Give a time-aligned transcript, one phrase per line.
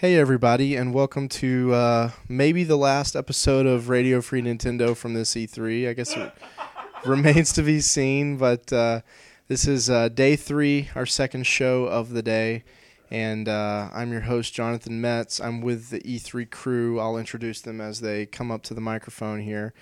[0.00, 5.14] Hey, everybody, and welcome to uh, maybe the last episode of Radio Free Nintendo from
[5.14, 5.88] this E3.
[5.88, 6.32] I guess it
[7.04, 9.00] remains to be seen, but uh,
[9.48, 12.62] this is uh, day three, our second show of the day.
[13.10, 15.40] And uh, I'm your host, Jonathan Metts.
[15.40, 17.00] I'm with the E3 crew.
[17.00, 19.74] I'll introduce them as they come up to the microphone here.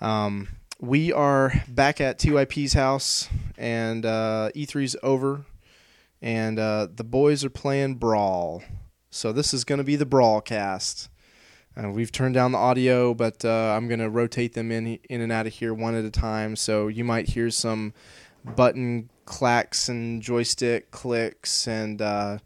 [0.00, 0.48] Um,
[0.80, 5.44] we are back at TYP's house, and uh, E3's over,
[6.20, 8.64] and uh, the boys are playing Brawl.
[9.10, 11.08] So this is going to be the Brawlcast.
[11.76, 15.20] Uh, we've turned down the audio, but uh, I'm going to rotate them in in
[15.20, 16.56] and out of here one at a time.
[16.56, 17.92] So you might hear some
[18.44, 22.38] button clacks and joystick clicks and uh,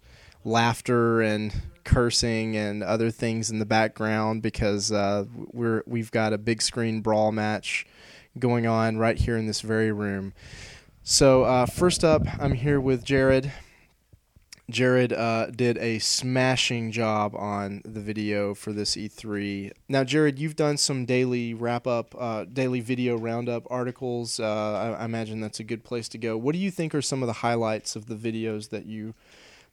[0.45, 1.54] laughter and
[1.84, 7.01] cursing and other things in the background because uh, we're we've got a big screen
[7.01, 7.87] brawl match
[8.38, 10.32] going on right here in this very room.
[11.02, 13.52] So uh, first up, I'm here with Jared.
[14.70, 19.73] Jared uh, did a smashing job on the video for this E3.
[19.88, 24.40] Now, Jared, you've done some daily wrap up, uh, daily video roundup articles.
[24.40, 26.37] Uh, I, I, imagine that's a good place to go.
[26.37, 29.15] What do you think are some of the highlights of the videos that you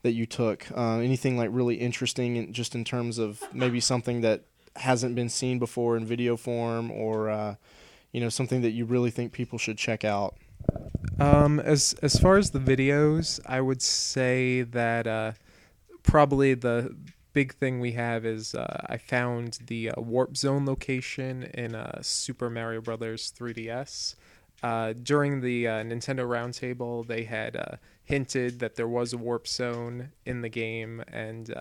[0.04, 0.68] that you took?
[0.76, 4.44] Uh, anything like really interesting, in, just in terms of maybe something that
[4.76, 7.56] hasn't been seen before in video form, or uh,
[8.12, 10.36] you know something that you really think people should check out?
[11.20, 15.32] Um, as as far as the videos, I would say that uh,
[16.04, 16.96] probably the
[17.34, 22.00] big thing we have is uh, I found the uh, warp zone location in uh,
[22.02, 24.16] Super Mario Brothers 3DS.
[24.64, 30.10] Uh, during the uh, Nintendo Roundtable, they had hinted that there was a warp zone
[30.26, 31.54] in the game, and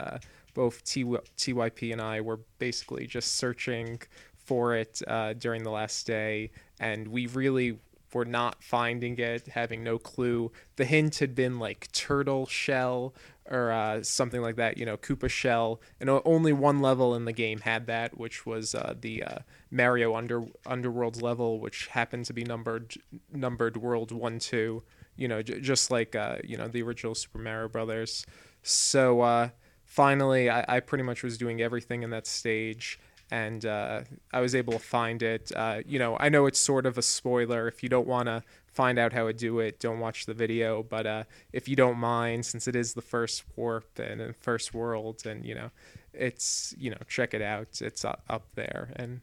[0.54, 4.00] both T- TYP and I were basically just searching
[4.36, 5.02] for it
[5.38, 6.50] during the last day,
[6.80, 7.78] and we really
[8.16, 10.50] were not finding it, having no clue.
[10.76, 13.14] The hint had been like turtle shell
[13.48, 17.32] or uh, something like that, you know, Koopa shell, and only one level in the
[17.32, 19.38] game had that, which was uh, the uh,
[19.70, 22.94] Mario Under Underworld level, which happened to be numbered
[23.30, 24.82] numbered World One Two,
[25.14, 28.26] you know, j- just like uh, you know the original Super Mario Brothers.
[28.62, 29.50] So uh,
[29.84, 32.98] finally, I-, I pretty much was doing everything in that stage
[33.30, 35.50] and uh, I was able to find it.
[35.54, 37.66] Uh, you know, I know it's sort of a spoiler.
[37.66, 40.82] If you don't want to find out how to do it, don't watch the video.
[40.82, 44.74] But uh, if you don't mind, since it is the first warp and the first
[44.74, 45.70] world, and you know,
[46.12, 47.80] it's you know, check it out.
[47.80, 49.20] It's up there, and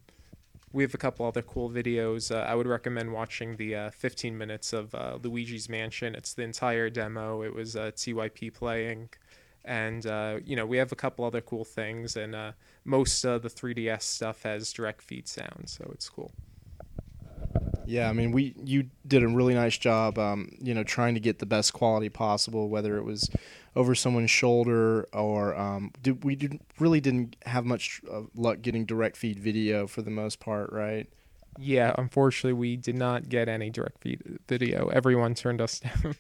[0.73, 2.35] we have a couple other cool videos.
[2.35, 6.15] Uh, I would recommend watching the uh, 15 minutes of uh, Luigi's Mansion.
[6.15, 7.43] It's the entire demo.
[7.43, 9.09] It was TYP playing
[9.65, 12.51] and uh, you know we have a couple other cool things and uh,
[12.83, 16.31] most of the 3ds stuff has direct feed sound so it's cool.
[17.85, 21.19] Yeah i mean we you did a really nice job um, you know trying to
[21.19, 23.29] get the best quality possible whether it was
[23.75, 28.85] over someone's shoulder or um, did, we did, really didn't have much uh, luck getting
[28.85, 31.09] direct feed video for the most part right?
[31.57, 34.87] Yeah unfortunately we did not get any direct feed video.
[34.87, 36.15] Everyone turned us down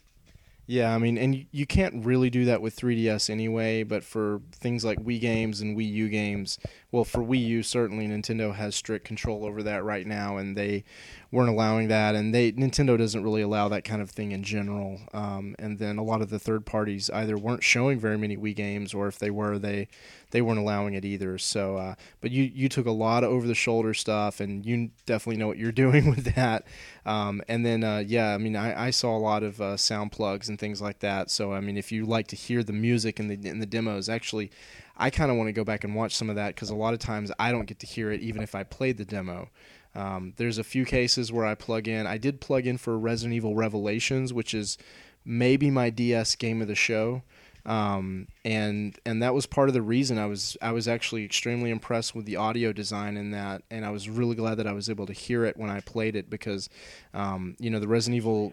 [0.65, 4.85] yeah, I mean, and you can't really do that with 3DS anyway, but for things
[4.85, 6.57] like Wii games and Wii U games,
[6.93, 10.83] well, for Wii U, certainly Nintendo has strict control over that right now, and they
[11.31, 14.99] weren't allowing that, and they Nintendo doesn't really allow that kind of thing in general.
[15.11, 18.55] Um, and then a lot of the third parties either weren't showing very many Wii
[18.55, 19.87] games, or if they were, they
[20.29, 21.39] they weren't allowing it either.
[21.39, 24.91] So, uh, but you you took a lot of over the shoulder stuff, and you
[25.07, 26.67] definitely know what you're doing with that.
[27.07, 30.11] Um, and then uh, yeah, I mean, I, I saw a lot of uh, sound
[30.11, 31.31] plugs and things like that.
[31.31, 34.09] So I mean, if you like to hear the music in the in the demos,
[34.09, 34.51] actually.
[34.97, 36.93] I kind of want to go back and watch some of that because a lot
[36.93, 39.49] of times I don't get to hear it even if I played the demo.
[39.95, 42.07] Um, there's a few cases where I plug in.
[42.07, 44.77] I did plug in for Resident Evil Revelations, which is
[45.25, 47.23] maybe my DS game of the show.
[47.65, 51.69] Um, and and that was part of the reason I was I was actually extremely
[51.69, 54.89] impressed with the audio design in that, and I was really glad that I was
[54.89, 56.67] able to hear it when I played it because,
[57.13, 58.51] um, you know, the Resident Evil.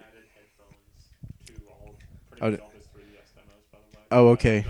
[2.41, 2.57] Oh,
[4.13, 4.65] oh, okay.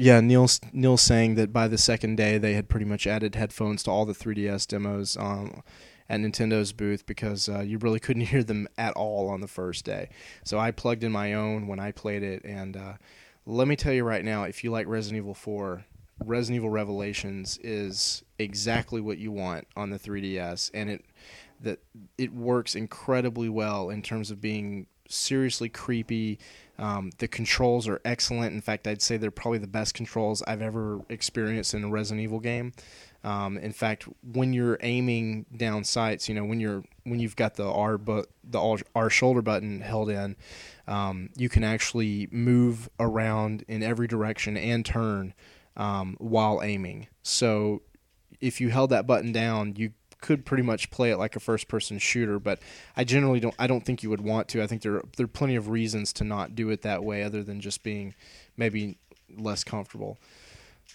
[0.00, 3.82] Yeah, Neil's Neil's saying that by the second day they had pretty much added headphones
[3.82, 5.60] to all the 3DS demos um,
[6.08, 9.84] at Nintendo's booth because uh, you really couldn't hear them at all on the first
[9.84, 10.08] day.
[10.44, 12.92] So I plugged in my own when I played it, and uh,
[13.44, 15.84] let me tell you right now, if you like Resident Evil 4,
[16.24, 21.04] Resident Evil Revelations is exactly what you want on the 3DS, and it
[21.60, 21.80] that
[22.16, 26.38] it works incredibly well in terms of being seriously creepy
[26.78, 28.54] um, the controls are excellent.
[28.54, 32.22] In fact, I'd say they're probably the best controls I've ever experienced in a Resident
[32.22, 32.72] Evil game.
[33.24, 37.54] Um, in fact, when you're aiming down sights, you know when you're when you've got
[37.54, 40.36] the R but the R shoulder button held in,
[40.86, 45.34] um, you can actually move around in every direction and turn
[45.76, 47.08] um, while aiming.
[47.22, 47.82] So
[48.40, 51.68] if you held that button down, you could pretty much play it like a first
[51.68, 52.58] person shooter, but
[52.96, 54.62] I generally don't I don't think you would want to.
[54.62, 57.42] I think there there are plenty of reasons to not do it that way other
[57.42, 58.14] than just being
[58.56, 58.98] maybe
[59.36, 60.18] less comfortable.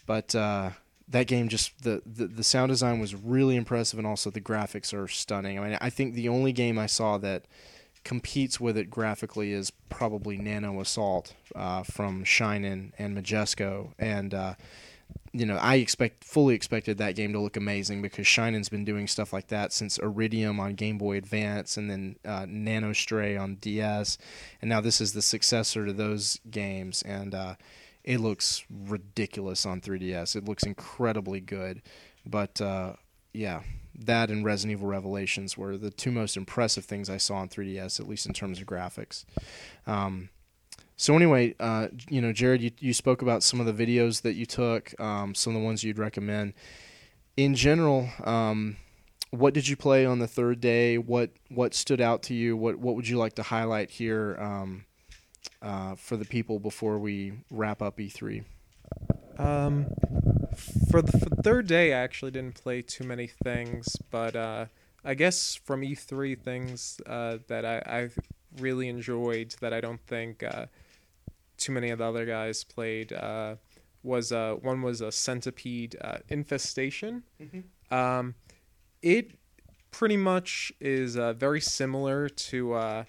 [0.06, 0.72] But uh,
[1.08, 4.94] that game just the, the the sound design was really impressive and also the graphics
[4.94, 5.60] are stunning.
[5.60, 7.46] I mean, I think the only game I saw that
[8.04, 14.56] competes with it graphically is probably Nano Assault uh, from Shinen and Majesco and uh,
[15.34, 19.08] you know, I expect fully expected that game to look amazing because Shinen's been doing
[19.08, 24.20] stuff like that since Iridion on Game Boy Advance and then uh, Nanostray on DS,
[24.62, 27.56] and now this is the successor to those games, and uh,
[28.04, 30.36] it looks ridiculous on 3DS.
[30.36, 31.82] It looks incredibly good,
[32.26, 32.94] but uh,
[33.34, 33.62] yeah,
[33.96, 38.00] that and Resident Evil Revelations were the two most impressive things I saw on 3DS,
[38.00, 39.26] at least in terms of graphics.
[39.88, 40.30] Um,
[41.04, 44.36] so anyway, uh, you know, Jared, you, you spoke about some of the videos that
[44.36, 46.54] you took, um, some of the ones you'd recommend.
[47.36, 48.78] In general, um,
[49.32, 50.98] what did you play on the third day?
[50.98, 52.56] What what stood out to you?
[52.56, 54.86] What what would you like to highlight here um,
[55.62, 58.46] uh, for the people before we wrap up E3?
[59.38, 59.88] Um,
[60.90, 64.68] for the, for third day, I actually didn't play too many things, but uh,
[65.04, 68.18] I guess from E3 things uh, that I, I've
[68.58, 70.68] really enjoyed that I don't think uh,
[71.64, 73.56] too many of the other guys played uh,
[74.04, 77.24] was uh, one was a centipede uh, infestation.
[77.42, 77.94] Mm-hmm.
[77.94, 78.36] Um,
[79.02, 79.32] it
[79.92, 83.04] pretty much is uh, very similar to uh,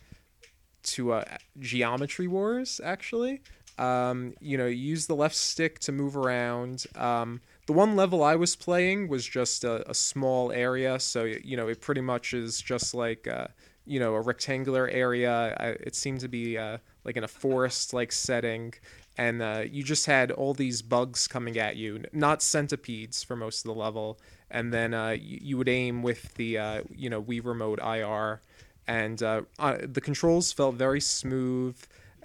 [0.85, 1.25] to uh,
[1.59, 2.81] Geometry Wars.
[2.85, 3.41] Actually,
[3.79, 6.85] um, you know, you use the left stick to move around.
[6.95, 11.56] Um, the one level I was playing was just a, a, small area, so you
[11.56, 13.49] know, it pretty much is just like uh,
[13.85, 15.56] you know a rectangular area.
[15.59, 18.75] I, it seemed to be uh, like in a forest like setting
[19.17, 23.65] and uh, you just had all these bugs coming at you not centipedes for most
[23.65, 24.19] of the level
[24.51, 28.41] and then uh, you, you, would aim with the uh, you know wii remote ir
[28.87, 31.77] and uh, uh, the controls felt very smooth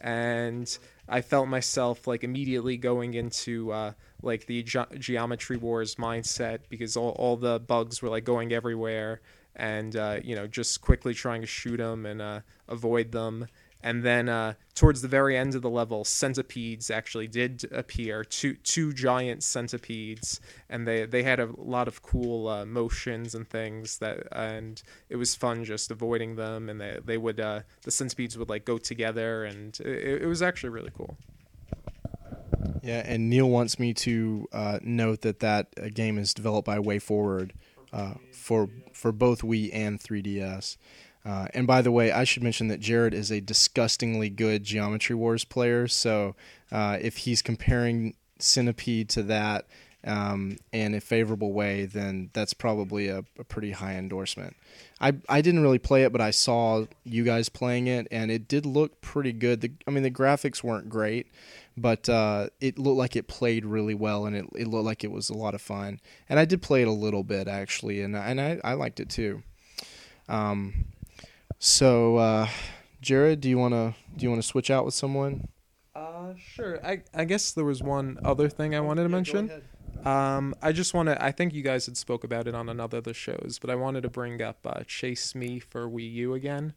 [0.02, 0.78] and
[1.08, 3.92] i felt myself like immediately going into uh,
[4.22, 9.22] like the ge- geometry wars mindset because all, all the bugs were like going everywhere
[9.56, 13.46] and you know just quickly trying to shoot them and avoid them
[13.82, 18.24] and then uh, towards the very end of the level, centipedes actually did appear.
[18.24, 23.48] Two two giant centipedes, and they they had a lot of cool uh, motions and
[23.48, 26.70] things that, and it was fun just avoiding them.
[26.70, 30.42] And they they would uh, the centipedes would like go together, and it, it was
[30.42, 31.18] actually really cool.
[32.84, 36.80] Yeah, and Neil wants me to uh, note that that uh, game is developed by
[36.80, 37.52] WayForward
[37.94, 40.78] uh, for for both Wii and 3DS.
[41.26, 45.16] Uh, and by the way, I should mention that Jared is a disgustingly good Geometry
[45.16, 45.88] Wars player.
[45.88, 46.36] So
[46.72, 49.66] uh, if he's comparing Centipede to that
[50.06, 54.56] um, in a favorable way, then that's probably a, a, pretty high endorsement.
[55.02, 58.48] I, I didn't really play it, but I saw you guys playing it, and it
[58.48, 59.60] did look pretty good.
[59.60, 61.28] The, I mean, the graphics weren't great,
[61.76, 65.12] but uh, it looked like it played really well, and it, it looked like it
[65.12, 66.00] was a lot of fun.
[66.30, 69.10] And I did play it a little bit, actually, and, and I, I liked it
[69.10, 69.44] too.
[70.30, 70.86] Um,
[71.60, 72.48] so, uh,
[73.02, 75.48] Jared, do you want to do you want to switch out with someone?
[75.96, 76.86] Uh, sure.
[76.86, 79.62] I I guess there was one other thing I wanted to mention.
[80.06, 81.24] Um, I just want to.
[81.24, 83.76] I think you guys had spoke about it on another of the shows, but I
[83.76, 86.74] wanted to bring up uh, Chase Mii for Wii U again.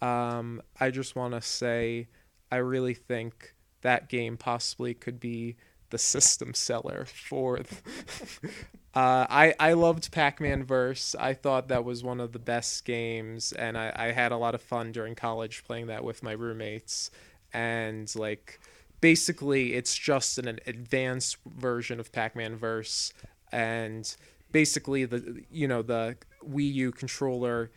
[0.00, 2.08] Um, I just want to say
[2.50, 5.56] I really think that game possibly could be
[5.94, 7.58] the system seller for.
[8.94, 11.14] uh, I I loved Pac-Man Verse.
[11.20, 14.56] I thought that was one of the best games, and I, I had a lot
[14.56, 17.12] of fun during college playing that with my roommates.
[17.52, 18.58] And like,
[19.00, 23.12] basically, it's just an, an advanced version of Pac-Man Verse,
[23.52, 24.16] and
[24.50, 27.70] basically the you know the Wii U controller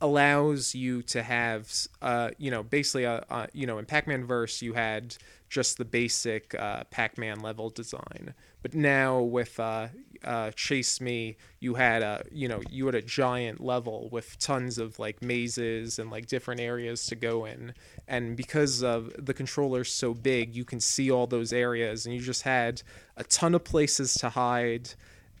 [0.00, 1.72] allows you to have
[2.02, 5.16] uh you know basically a, a you know in Pac-Man Verse you had
[5.48, 8.34] just the basic uh, Pac-Man level design.
[8.62, 9.88] But now with uh,
[10.24, 14.78] uh, Chase Mii, you had a you know you had a giant level with tons
[14.78, 17.74] of like mazes and like different areas to go in.
[18.08, 22.20] And because of the controller's so big, you can see all those areas, and you
[22.20, 22.82] just had
[23.16, 24.90] a ton of places to hide,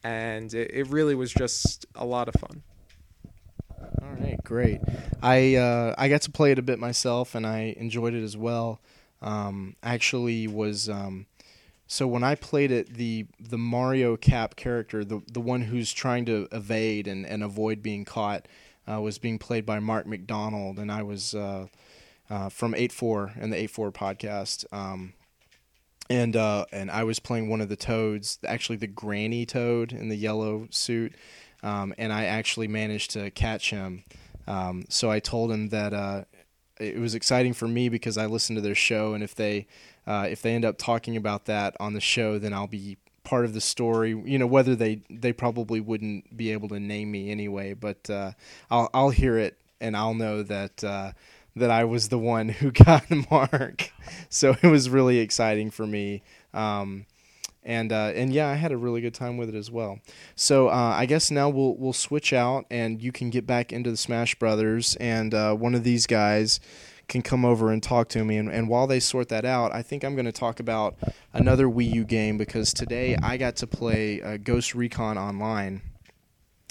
[0.04, 2.62] and it, it really was just a lot of fun.
[4.02, 4.80] All right, great.
[5.20, 8.36] I uh, I got to play it a bit myself, and I enjoyed it as
[8.36, 8.80] well
[9.26, 11.26] um, actually was um,
[11.88, 16.24] so when I played it, the the Mario Cap character, the the one who's trying
[16.26, 18.46] to evade and, and avoid being caught,
[18.90, 21.66] uh, was being played by Mark MacDonald, and I was uh,
[22.30, 24.64] uh, from Eight Four and the Eight Four podcast.
[24.72, 25.12] Um,
[26.08, 30.08] and uh, and I was playing one of the toads, actually the granny toad in
[30.08, 31.14] the yellow suit,
[31.62, 34.04] um, and I actually managed to catch him.
[34.48, 36.24] Um, so I told him that uh,
[36.78, 39.66] it was exciting for me because I listened to their show, and if they
[40.06, 43.44] uh, if they end up talking about that on the show, then I'll be part
[43.44, 44.10] of the story.
[44.10, 48.32] You know, whether they they probably wouldn't be able to name me anyway, but uh,
[48.70, 51.12] I'll I'll hear it and I'll know that uh,
[51.54, 53.90] that I was the one who got Mark.
[54.28, 56.22] So it was really exciting for me.
[56.54, 57.06] Um,
[57.66, 59.98] and uh, and yeah, I had a really good time with it as well.
[60.36, 63.90] So uh, I guess now we'll we'll switch out, and you can get back into
[63.90, 66.60] the Smash Brothers, and uh, one of these guys
[67.08, 68.36] can come over and talk to me.
[68.36, 70.96] And, and while they sort that out, I think I'm going to talk about
[71.32, 75.82] another Wii U game because today I got to play uh, Ghost Recon Online,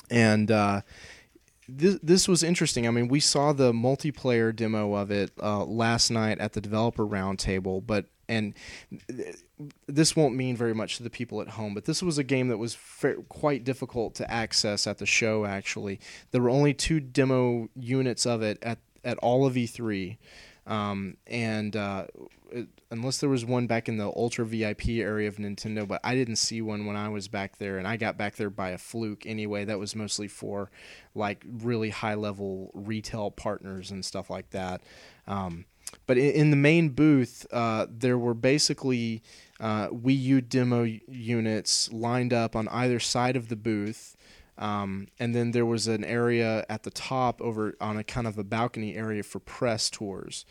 [0.10, 0.82] and uh,
[1.68, 2.88] this this was interesting.
[2.88, 7.06] I mean, we saw the multiplayer demo of it uh, last night at the developer
[7.06, 8.54] roundtable, but and
[9.88, 12.48] this won't mean very much to the people at home, but this was a game
[12.50, 12.78] that was
[13.30, 15.46] quite difficult to access at the show.
[15.46, 16.00] Actually,
[16.32, 20.18] there were only two demo units of it at at all of E3,
[20.66, 22.08] um, and uh,
[22.52, 26.16] it, unless there was one back in the ultra VIP area of Nintendo, but I
[26.16, 28.78] didn't see one when I was back there, and I got back there by a
[28.78, 29.66] fluke anyway.
[29.66, 30.72] That was mostly for
[31.14, 34.82] like really high level retail partners and stuff like that.
[35.28, 35.66] Um,
[36.08, 39.22] but in, in, the main booth, uh, there were basically
[39.60, 44.15] uh, Wii U demo units lined up on either side of the booth.
[44.58, 48.38] Um, and then there was an area at the top over on a kind of
[48.38, 50.46] a balcony area for press tours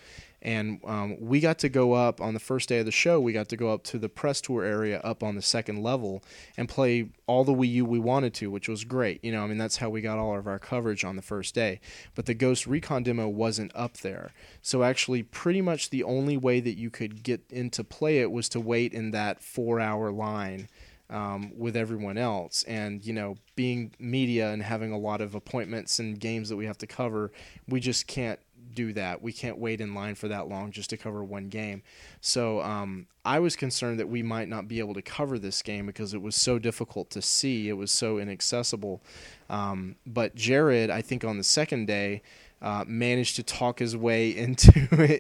[0.45, 3.19] and um, we got to go up on the first day of the show.
[3.19, 6.23] We got to go up to the press tour area up on the second level
[6.59, 9.25] and play all the Wii U we wanted to, which was great.
[9.25, 11.55] You know, I mean that's how we got all of our coverage on the first
[11.55, 11.81] day.
[12.15, 16.61] But the Ghost Recon demo wasn't up there, so actually, pretty much the only way
[16.61, 20.69] that you could get in to play it was to wait in that four-hour line.
[21.11, 22.63] Um, with everyone else.
[22.63, 26.65] And, you know, being media and having a lot of appointments and games that we
[26.65, 27.31] have to cover,
[27.69, 28.41] we just can't
[28.75, 29.23] do that.
[29.23, 31.83] We can't wait in line for that long just to cover one game.
[32.21, 35.87] So um, I was concerned that we might not be able to cover this game
[35.87, 37.69] because it was so difficult to see.
[37.69, 39.03] It was so inaccessible.
[39.49, 42.23] Um, but Jared, I think on the second day,
[42.65, 44.73] uh, managed to talk his way into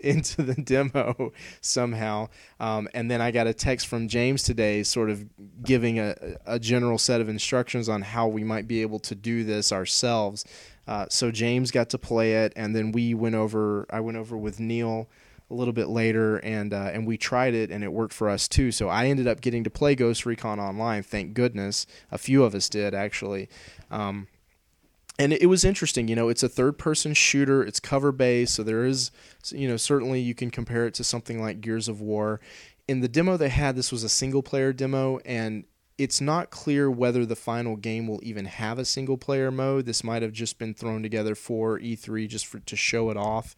[0.02, 2.28] into the demo somehow.
[2.58, 5.24] Um, and then I got a text from James today, sort of
[5.62, 9.44] giving a, a general set of instructions on how we might be able to do
[9.44, 10.44] this ourselves.
[10.88, 13.86] Uh, so James got to play it, and then we went over.
[13.90, 15.08] I went over with Neil
[15.50, 18.48] a little bit later, and uh, and we tried it, and it worked for us
[18.48, 18.72] too.
[18.72, 21.02] So I ended up getting to play Ghost Recon Online.
[21.02, 23.50] Thank goodness, a few of us did actually.
[23.90, 24.28] Um,
[25.18, 26.28] and it was interesting, you know.
[26.28, 27.62] It's a third-person shooter.
[27.62, 29.10] It's cover-based, so there is,
[29.50, 32.40] you know, certainly you can compare it to something like Gears of War.
[32.88, 35.64] In the demo they had, this was a single-player demo, and
[35.96, 39.86] it's not clear whether the final game will even have a single player mode.
[39.86, 43.54] This might have just been thrown together for E3 just for, to show it off.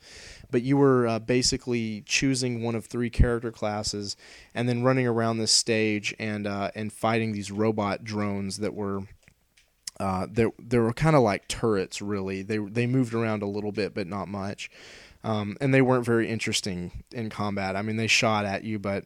[0.51, 4.17] But you were uh, basically choosing one of three character classes
[4.55, 9.03] and then running around this stage and uh, and fighting these robot drones that were.
[9.99, 12.43] Uh, they, they were kind of like turrets, really.
[12.43, 14.71] They they moved around a little bit, but not much,
[15.25, 17.77] um, and they weren't very interesting in combat.
[17.77, 19.05] I mean, they shot at you, but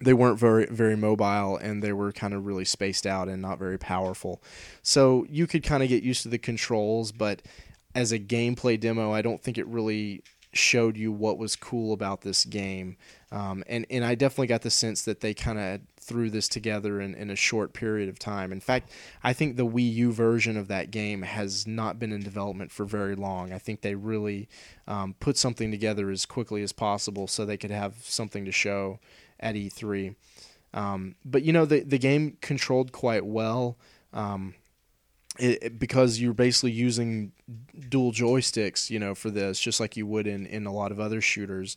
[0.00, 3.58] they weren't very very mobile and they were kind of really spaced out and not
[3.58, 4.42] very powerful.
[4.82, 7.42] So you could kind of get used to the controls, but
[7.94, 10.22] as a gameplay demo, I don't think it really
[10.52, 12.96] showed you what was cool about this game.
[13.32, 17.00] Um, and and I definitely got the sense that they kind of threw this together
[17.00, 18.52] in, in a short period of time.
[18.52, 18.90] In fact,
[19.24, 22.84] I think the Wii U version of that game has not been in development for
[22.84, 23.52] very long.
[23.52, 24.48] I think they really
[24.86, 29.00] um, put something together as quickly as possible so they could have something to show
[29.40, 30.14] at E3.
[30.72, 33.78] Um, but you know the the game controlled quite well
[34.12, 34.54] um,
[35.38, 37.32] it, it, because you're basically using
[37.88, 41.00] dual joysticks, you know, for this, just like you would in in a lot of
[41.00, 41.76] other shooters.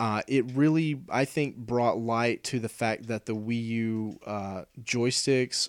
[0.00, 4.62] Uh, it really, I think, brought light to the fact that the Wii U uh,
[4.80, 5.68] joysticks.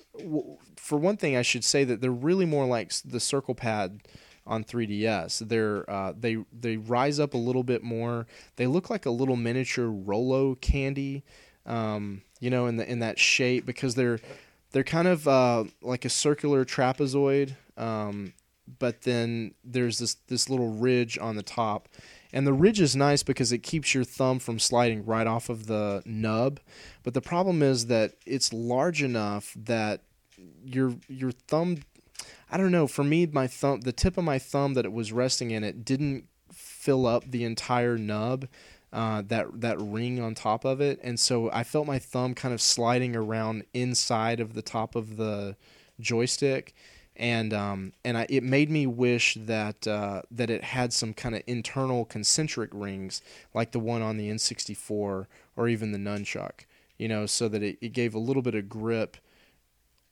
[0.76, 4.02] For one thing, I should say that they're really more like the Circle Pad
[4.46, 5.48] on 3DS.
[5.48, 8.28] They're uh, they they rise up a little bit more.
[8.58, 11.24] They look like a little miniature Rolo candy,
[11.66, 14.20] um, you know, in the in that shape because they're
[14.72, 18.34] they're kind of uh, like a circular trapezoid, um,
[18.80, 21.88] but then there's this this little ridge on the top.
[22.32, 25.66] And the ridge is nice because it keeps your thumb from sliding right off of
[25.66, 26.60] the nub.
[27.04, 30.02] But the problem is that it's large enough that
[30.64, 31.78] your your thumb
[32.52, 32.88] I don't know.
[32.88, 35.86] For me, my thumb, the tip of my thumb that it was resting in, it
[35.86, 38.48] didn't fill up the entire nub.
[38.92, 42.54] uh, that that ring on top of it, and so I felt my thumb kind
[42.54, 45.56] of sliding around inside of the top of the
[46.00, 46.74] joystick,
[47.20, 51.36] and um, and I, it made me wish that uh, that it had some kind
[51.36, 53.22] of internal concentric rings
[53.54, 56.62] like the one on the N64 or even the nunchuck,
[56.98, 59.18] you know, so that it, it gave a little bit of grip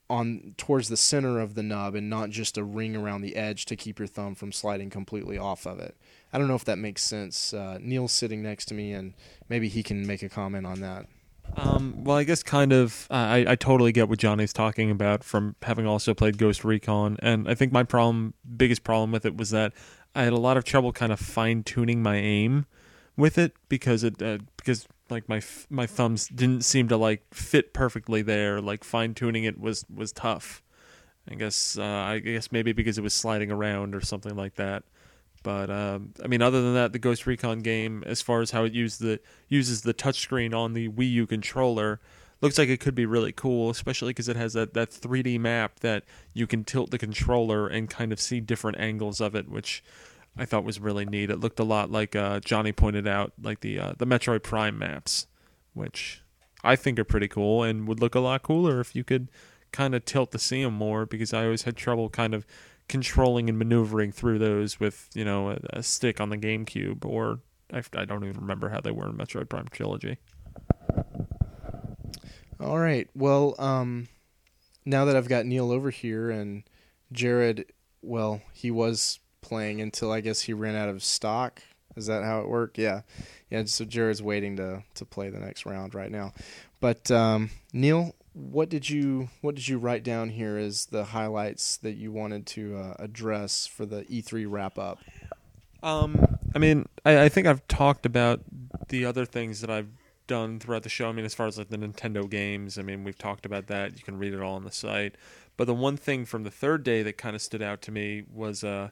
[0.10, 3.66] on towards the center of the nub and not just a ring around the edge
[3.66, 5.98] to keep your thumb from sliding completely off of it.
[6.32, 7.54] I don't know if that makes sense.
[7.54, 9.14] Uh, Neil's sitting next to me, and
[9.50, 11.08] maybe he can make a comment on that.
[11.56, 13.08] Um, well, I guess kind of.
[13.10, 17.50] I I totally get what Johnny's talking about from having also played Ghost Recon, and
[17.50, 19.74] I think my problem, biggest problem with it was that
[20.14, 22.66] I had a lot of trouble kind of fine tuning my aim
[23.16, 27.74] with it because it uh, because like my my thumbs didn't seem to like fit
[27.74, 28.62] perfectly there.
[28.62, 30.62] Like fine tuning it was was tough.
[31.30, 34.84] I guess uh, I guess maybe because it was sliding around or something like that.
[35.44, 38.64] But um, I mean, other than that, the Ghost Recon game, as far as how
[38.64, 42.00] it uses the uses the touchscreen on the Wii U controller,
[42.42, 45.80] looks like it could be really cool, especially because it has that, that 3D map
[45.80, 46.04] that
[46.34, 49.84] you can tilt the controller and kind of see different angles of it, which
[50.38, 51.30] I thought was really neat.
[51.30, 54.78] It looked a lot like uh, Johnny pointed out, like the uh, the Metroid Prime
[54.78, 55.28] maps,
[55.74, 56.22] which
[56.64, 59.30] I think are pretty cool and would look a lot cooler if you could
[59.72, 61.06] kind of tilt to see them more.
[61.06, 62.46] Because I always had trouble kind of
[62.88, 67.40] controlling and maneuvering through those with you know a, a stick on the GameCube or
[67.74, 70.18] I, I don't even remember how they were in Metroid Prime Trilogy.
[72.60, 73.08] All right.
[73.14, 74.08] Well, um,
[74.86, 76.64] now that I've got Neil over here and
[77.12, 77.66] Jared,
[78.02, 81.62] well, he was playing until I guess he ran out of stock.
[81.96, 82.78] Is that how it worked?
[82.78, 83.02] Yeah,
[83.50, 83.64] yeah.
[83.66, 86.34] So Jared's waiting to to play the next round right now.
[86.80, 91.78] But um, Neil, what did you what did you write down here as the highlights
[91.78, 95.00] that you wanted to uh, address for the E3 wrap up?
[95.82, 98.42] Um, I mean, I, I think I've talked about
[98.90, 99.90] the other things that I've
[100.28, 101.10] done throughout the show.
[101.10, 103.98] I mean, as far as like the Nintendo games, I mean, we've talked about that.
[103.98, 105.16] You can read it all on the site.
[105.56, 108.24] But the one thing from the third day that kind of stood out to me
[108.32, 108.90] was uh,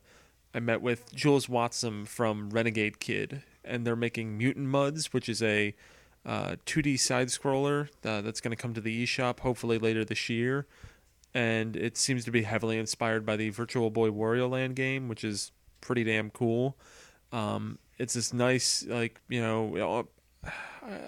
[0.53, 5.43] I met with Jools Watsham from Renegade Kid, and they're making Mutant Mudds, which is
[5.43, 5.75] a
[6.25, 10.29] uh, 2D side scroller uh, that's going to come to the eShop hopefully later this
[10.29, 10.65] year.
[11.33, 15.23] And it seems to be heavily inspired by the Virtual Boy Wario Land game, which
[15.23, 16.77] is pretty damn cool.
[17.31, 20.07] Um, it's this nice, like, you know,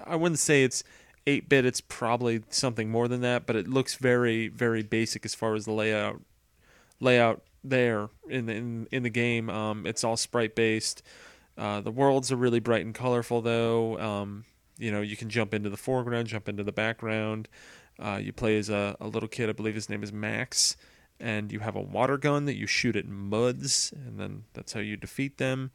[0.06, 0.84] I wouldn't say it's
[1.26, 5.34] 8 bit, it's probably something more than that, but it looks very, very basic as
[5.34, 6.22] far as the layout
[7.00, 9.50] layout there in the, in, in the game.
[9.50, 11.04] Um, it's all sprite based.
[11.58, 14.00] Uh, the worlds are really bright and colorful, though.
[14.00, 14.46] Um,
[14.78, 17.48] you know, you can jump into the foreground, jump into the background.
[18.00, 20.78] Uh, you play as a, a, little kid, I believe his name is Max,
[21.20, 24.80] and you have a water gun that you shoot at muds, and then that's how
[24.80, 25.72] you defeat them.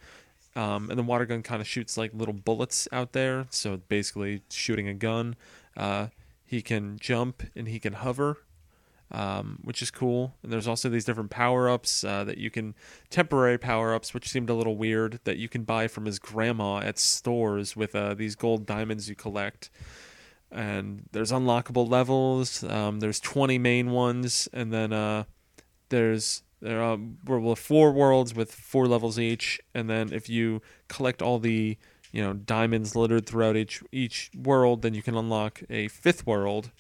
[0.54, 4.42] Um, and the water gun kind of shoots like little bullets out there, so basically
[4.50, 5.34] shooting a gun.
[5.76, 6.08] Uh,
[6.44, 8.38] he can jump and he can hover,
[9.12, 10.34] um, which is cool.
[10.42, 12.74] And there's also these different power ups uh, that you can,
[13.10, 16.78] temporary power ups, which seemed a little weird, that you can buy from his grandma
[16.78, 19.70] at stores with uh, these gold diamonds you collect.
[20.50, 22.64] And there's unlockable levels.
[22.64, 25.24] Um, there's 20 main ones, and then uh,
[25.88, 26.96] there's there are
[27.56, 29.60] four worlds with four levels each.
[29.74, 31.76] And then if you collect all the
[32.12, 36.70] you know diamonds littered throughout each each world, then you can unlock a fifth world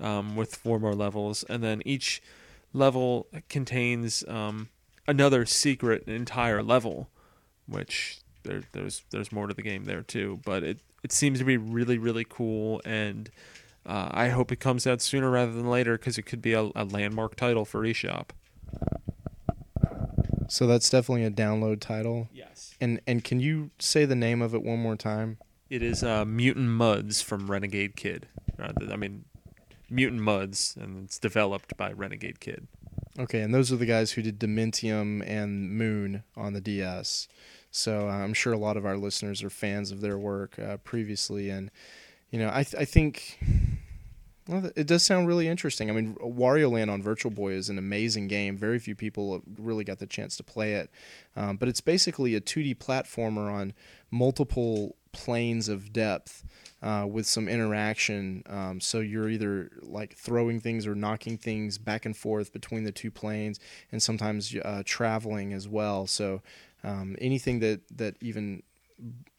[0.00, 2.22] um, with four more levels, and then each
[2.72, 4.68] level contains um,
[5.06, 7.08] another secret entire level,
[7.66, 10.40] which there, there's there's more to the game there too.
[10.44, 13.30] But it it seems to be really really cool, and
[13.86, 16.70] uh, I hope it comes out sooner rather than later because it could be a,
[16.74, 18.28] a landmark title for eShop.
[20.48, 22.28] So that's definitely a download title.
[22.32, 22.74] Yes.
[22.80, 25.38] And and can you say the name of it one more time?
[25.70, 28.28] It is uh, Mutant Mudds from Renegade Kid.
[28.58, 29.24] Uh, I mean,
[29.92, 32.66] Mutant Mudds, and it's developed by Renegade Kid.
[33.18, 37.28] Okay, and those are the guys who did Dementium and Moon on the DS.
[37.70, 40.78] So uh, I'm sure a lot of our listeners are fans of their work uh,
[40.78, 41.70] previously, and
[42.30, 43.38] you know, I th- I think
[44.48, 45.88] well, it does sound really interesting.
[45.88, 48.56] I mean, Wario Land on Virtual Boy is an amazing game.
[48.56, 50.90] Very few people really got the chance to play it,
[51.36, 53.72] um, but it's basically a 2D platformer on
[54.10, 56.44] multiple planes of depth
[56.82, 58.42] uh, with some interaction.
[58.48, 62.92] Um, so you're either like throwing things or knocking things back and forth between the
[62.92, 63.60] two planes,
[63.92, 66.06] and sometimes uh, traveling as well.
[66.08, 66.42] So
[66.82, 68.64] um, anything that that even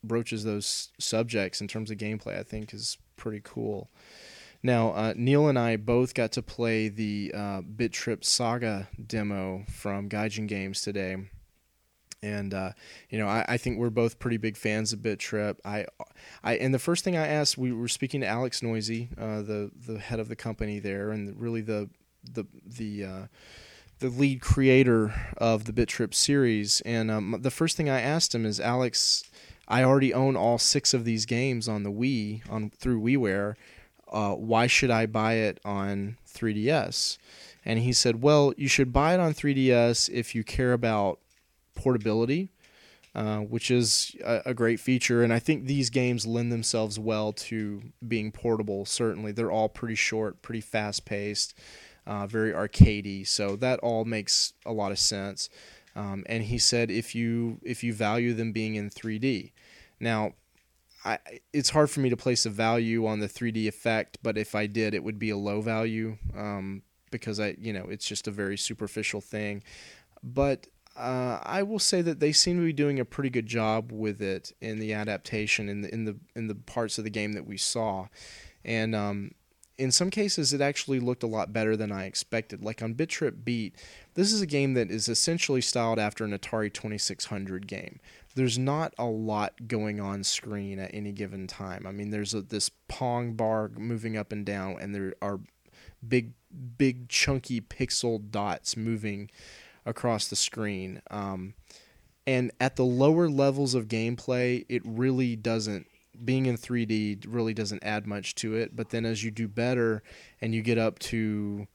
[0.03, 3.89] broaches those subjects in terms of gameplay, I think, is pretty cool.
[4.65, 9.65] Now, uh, Neil and I both got to play the uh, Bit Trip Saga demo
[9.69, 11.17] from Gaijin Games today,
[12.21, 12.71] and uh,
[13.09, 15.59] you know I, I, think we're both pretty big fans of Bit Trip.
[15.65, 15.85] I,
[16.45, 19.69] I and the first thing I asked, we were speaking to Alex Neuse, uh, the
[19.85, 21.89] the head of the company there, and really the
[22.23, 23.27] the the uh,
[23.99, 26.79] the lead creator of the Bit Trip series.
[26.81, 29.29] And um, the first thing I asked him is, Alex,
[29.67, 33.55] I already own all six of these games on the Wii on through WiiWare.
[34.13, 37.17] Uh, why should I buy it on 3DS?
[37.65, 41.19] And he said, well, you should buy it on 3DS if you care about
[41.75, 42.51] portability,
[43.15, 45.23] uh, which is a, a, great feature.
[45.23, 48.85] And I think these games lend themselves well to being portable.
[48.85, 51.57] Certainly, they're all pretty short, pretty fast paced,
[52.05, 53.27] uh, very arcadey.
[53.27, 55.49] So that all makes a lot of sense.
[55.95, 59.51] Um, and he said if you if you value them being in 3D,
[59.99, 60.33] now.
[61.05, 61.19] I,
[61.51, 64.67] it's hard for me to place a value on the 3D effect, but if I
[64.67, 68.31] did, it would be a low value um, because I, you know, it's just a
[68.31, 69.63] very superficial thing.
[70.23, 73.91] But uh, I will say that they seem to be doing a pretty good job
[73.91, 77.33] with it in the adaptation in the in the in the parts of the game
[77.33, 78.07] that we saw,
[78.63, 79.31] and um,
[79.77, 82.63] in some cases it actually looked a lot better than I expected.
[82.63, 83.75] Like on Bit Trip Beat,
[84.13, 87.99] this is a game that is essentially styled after an Atari 2600 game.
[88.35, 91.85] There's not a lot going on screen at any given time.
[91.85, 95.39] I mean, there's a, this Pong bar moving up and down, and there are
[96.07, 96.33] big,
[96.77, 99.29] big chunky pixel dots moving
[99.85, 101.01] across the screen.
[101.11, 101.53] Um,
[102.25, 105.87] and at the lower levels of gameplay, it really doesn't.
[106.23, 108.75] Being in 3D really doesn't add much to it.
[108.75, 110.03] But then as you do better
[110.41, 111.67] and you get up to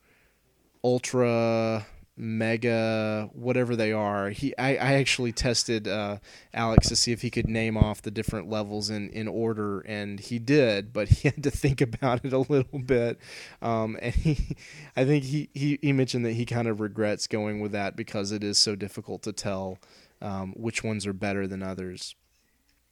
[0.83, 1.85] ultra
[2.19, 4.29] mega whatever they are.
[4.29, 6.17] He i, I actually tested uh,
[6.53, 10.19] alex to see if he could name off the different levels in, in order and
[10.19, 13.19] he did but he had to think about it a little bit.
[13.61, 14.57] Um, and he
[14.97, 18.31] i think he, he, he mentioned that he kind of regrets going with that because
[18.33, 19.79] it is so difficult to tell
[20.21, 22.15] um, which ones are better than others.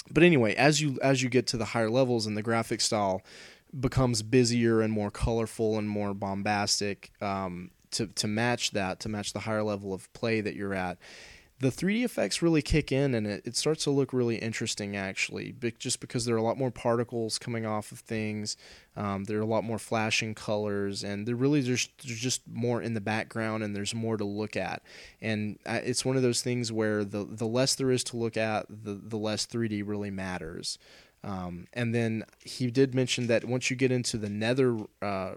[0.09, 3.21] But anyway as you as you get to the higher levels and the graphic style
[3.77, 9.33] becomes busier and more colorful and more bombastic um, to to match that, to match
[9.33, 10.97] the higher level of play that you're at.
[11.59, 15.55] The 3D effects really kick in, and it, it starts to look really interesting, actually,
[15.79, 18.57] just because there are a lot more particles coming off of things.
[18.95, 22.79] Um, there are a lot more flashing colors, and there really there's, there's just more
[22.79, 24.83] in the background, and there's more to look at.
[25.19, 28.67] And it's one of those things where the the less there is to look at,
[28.69, 30.77] the the less 3D really matters.
[31.23, 35.33] Um, and then he did mention that once you get into the nether uh,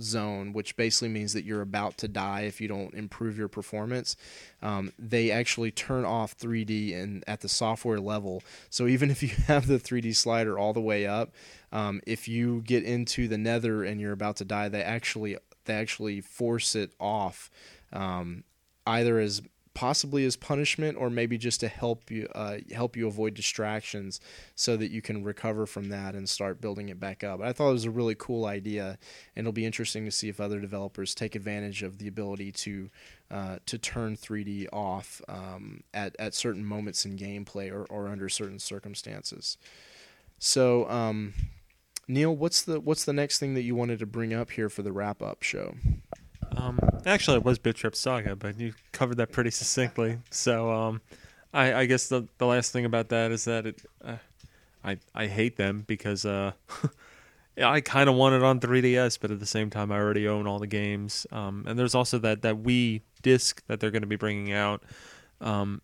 [0.00, 4.16] zone, which basically means that you're about to die if you don't improve your performance.
[4.62, 8.42] Um, they actually turn off 3D and at the software level.
[8.70, 11.32] So even if you have the 3D slider all the way up,
[11.72, 15.74] um, if you get into the Nether and you're about to die, they actually they
[15.74, 17.50] actually force it off,
[17.92, 18.44] um,
[18.86, 19.42] either as
[19.74, 24.20] possibly as punishment or maybe just to help you uh, help you avoid distractions
[24.54, 27.40] so that you can recover from that and start building it back up.
[27.40, 28.98] I thought it was a really cool idea,
[29.34, 32.90] and it'll be interesting to see if other developers take advantage of the ability to
[33.30, 38.28] uh, to turn 3D off um, at at certain moments in gameplay or, or under
[38.28, 39.58] certain circumstances.
[40.38, 40.88] So.
[40.88, 41.34] Um,
[42.06, 44.82] Neil, what's the what's the next thing that you wanted to bring up here for
[44.82, 45.74] the wrap up show?
[46.56, 50.18] Um, actually, it was Bit Trip Saga, but you covered that pretty succinctly.
[50.30, 51.00] So, um,
[51.52, 54.16] I, I, guess the the last thing about that is that it, uh,
[54.84, 56.52] I I hate them because uh,
[57.62, 60.46] I kind of want it on 3DS, but at the same time, I already own
[60.46, 61.26] all the games.
[61.30, 64.82] Um, and there's also that that Wii disc that they're going to be bringing out.
[65.40, 65.82] Um,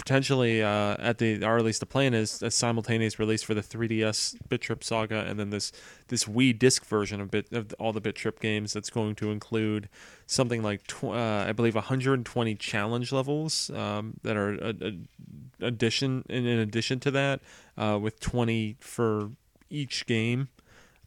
[0.00, 3.60] potentially uh, at the or at least the plan is a simultaneous release for the
[3.60, 5.72] 3DS Bit Trip Saga, and then this
[6.08, 9.30] this Wii disc version of bit of all the Bit Trip games that's going to
[9.30, 9.90] include
[10.26, 16.24] something like tw- uh, I believe 120 challenge levels um, that are a, a addition
[16.30, 17.40] in, in, addition to that,
[17.76, 19.30] uh, with 20 for
[19.68, 20.48] each game.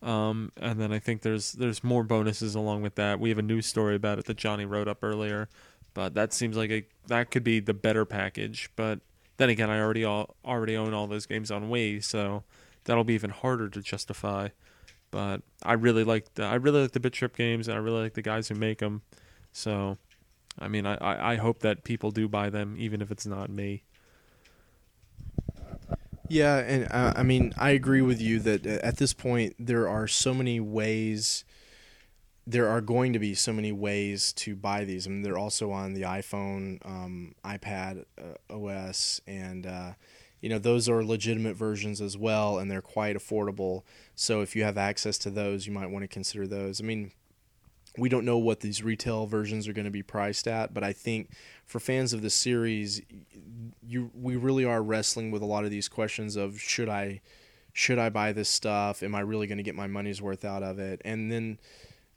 [0.04, 3.20] Um, and then I think there's there's more bonuses along with that.
[3.20, 5.50] We have a news story about it that Johnny wrote up earlier.
[5.94, 8.70] But that seems like a that could be the better package.
[8.76, 9.00] But
[9.38, 12.44] then again, I already all, already own all those games on Wii, so
[12.86, 14.50] that'll be even harder to justify.
[15.12, 18.02] But I really like the I really like the Bit Trip games, and I really
[18.02, 19.02] like the guys who make them.
[19.52, 19.98] So,
[20.58, 23.50] I mean, I, I, I hope that people do buy them, even if it's not
[23.52, 23.84] me.
[26.30, 29.88] Yeah, and uh, I mean, I agree with you that uh, at this point there
[29.88, 31.44] are so many ways
[32.46, 35.08] there are going to be so many ways to buy these.
[35.08, 39.94] I mean, they're also on the iPhone, um, iPad uh, OS, and uh,
[40.42, 43.84] you know those are legitimate versions as well, and they're quite affordable.
[44.16, 46.82] So if you have access to those, you might want to consider those.
[46.82, 47.12] I mean,
[47.98, 50.92] we don't know what these retail versions are going to be priced at, but I
[50.92, 51.30] think
[51.66, 53.02] for fans of the series,
[53.82, 57.22] you we really are wrestling with a lot of these questions of should I
[57.72, 59.02] should I buy this stuff?
[59.02, 61.02] Am I really going to get my money's worth out of it?
[61.06, 61.58] And then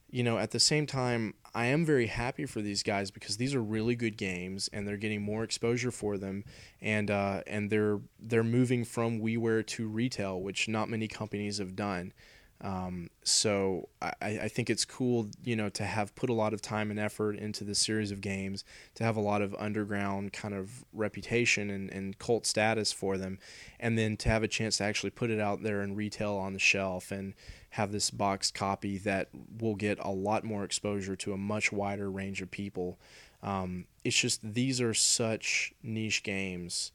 [0.09, 3.55] you know, at the same time, I am very happy for these guys because these
[3.55, 6.45] are really good games and they're getting more exposure for them
[6.81, 11.75] and uh, and they're they're moving from WiiWare to retail, which not many companies have
[11.75, 12.13] done.
[12.61, 16.63] Um, so I, I think it's cool, you know, to have put a lot of
[16.63, 18.65] time and effort into this series of games,
[18.95, 23.39] to have a lot of underground kind of reputation and, and cult status for them,
[23.79, 26.55] and then to have a chance to actually put it out there in retail on
[26.55, 27.35] the shelf and
[27.77, 29.29] have this boxed copy that
[29.61, 32.99] will get a lot more exposure to a much wider range of people.
[33.43, 36.91] Um, it's just these are such niche games.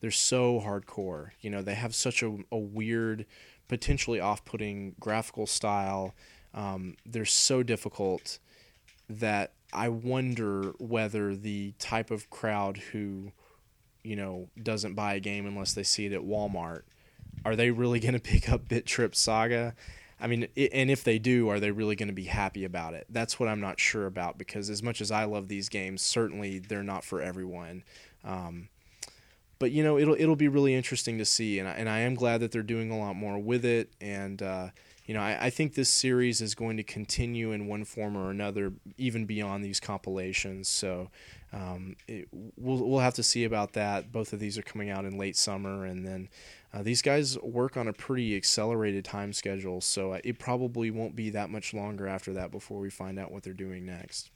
[0.00, 1.30] They're so hardcore.
[1.40, 3.26] You know, they have such a, a weird
[3.68, 6.16] potentially off-putting graphical style.
[6.52, 8.40] Um, they're so difficult
[9.08, 13.30] that I wonder whether the type of crowd who,
[14.02, 16.82] you know, doesn't buy a game unless they see it at Walmart,
[17.44, 19.76] are they really going to pick up Bit Trip Saga?
[20.20, 23.06] I mean, and if they do, are they really going to be happy about it?
[23.10, 26.58] That's what I'm not sure about because as much as I love these games, certainly
[26.58, 27.82] they're not for everyone.
[28.24, 28.68] Um,
[29.58, 32.14] but you know it'll it'll be really interesting to see and I, and I am
[32.14, 34.68] glad that they're doing a lot more with it and uh,
[35.06, 38.30] you know I, I think this series is going to continue in one form or
[38.30, 41.10] another even beyond these compilations so
[41.52, 45.04] um, it, we'll we'll have to see about that both of these are coming out
[45.04, 46.28] in late summer and then
[46.74, 51.30] uh, these guys work on a pretty accelerated time schedule so it probably won't be
[51.30, 54.30] that much longer after that before we find out what they're doing next.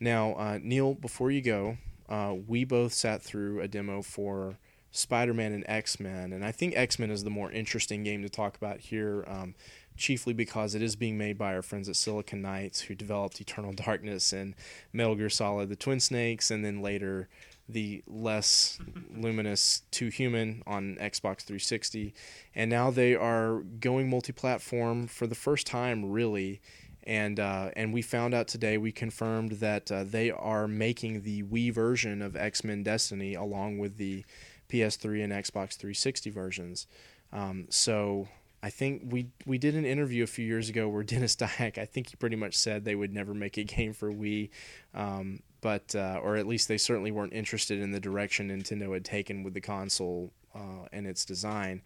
[0.00, 1.76] Now uh, Neil before you go
[2.08, 4.56] uh, we both sat through a demo for
[4.90, 8.22] Spider Man and X Men, and I think X Men is the more interesting game
[8.22, 9.54] to talk about here, um,
[9.96, 13.72] chiefly because it is being made by our friends at Silicon Knights, who developed Eternal
[13.74, 14.54] Darkness and
[14.92, 17.28] Metal Gear Solid: The Twin Snakes, and then later
[17.68, 18.78] the less
[19.14, 22.14] luminous Too Human on Xbox 360,
[22.54, 26.60] and now they are going multi-platform for the first time, really.
[27.04, 31.42] And uh, and we found out today we confirmed that uh, they are making the
[31.42, 34.26] Wii version of X Men Destiny along with the
[34.68, 36.86] PS3 and Xbox 360 versions.
[37.32, 38.28] Um, so
[38.62, 41.84] I think we we did an interview a few years ago where Denis Dyack I
[41.84, 44.50] think he pretty much said they would never make a game for Wii,
[44.94, 49.04] um, but uh, or at least they certainly weren't interested in the direction Nintendo had
[49.04, 51.82] taken with the console uh, and its design.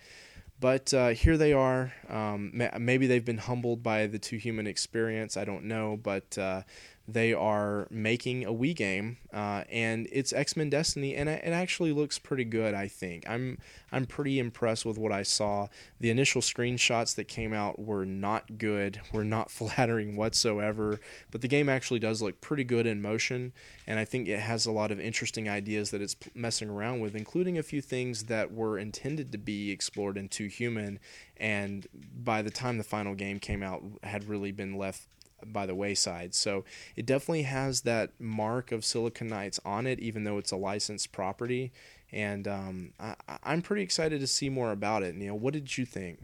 [0.61, 1.92] But uh, here they are.
[2.08, 5.37] Um, maybe they've been humbled by the Too Human experience.
[5.37, 6.62] I don't know, but uh,
[7.08, 11.92] they are making a Wii game, uh, and it's X Men Destiny, and it actually
[11.92, 12.74] looks pretty good.
[12.74, 13.58] I think I'm
[13.90, 15.66] I'm pretty impressed with what I saw.
[15.98, 21.00] The initial screenshots that came out were not good, were not flattering whatsoever.
[21.32, 23.52] But the game actually does look pretty good in motion,
[23.86, 27.16] and I think it has a lot of interesting ideas that it's messing around with,
[27.16, 31.00] including a few things that were intended to be explored in Too Human,
[31.36, 35.08] and by the time the final game came out, had really been left
[35.46, 36.35] by the wayside.
[36.35, 36.64] So
[36.96, 41.12] it definitely has that mark of Silicon Knights on it, even though it's a licensed
[41.12, 41.72] property.
[42.12, 45.14] And um, I, am pretty excited to see more about it.
[45.14, 46.18] Neil, what did you think?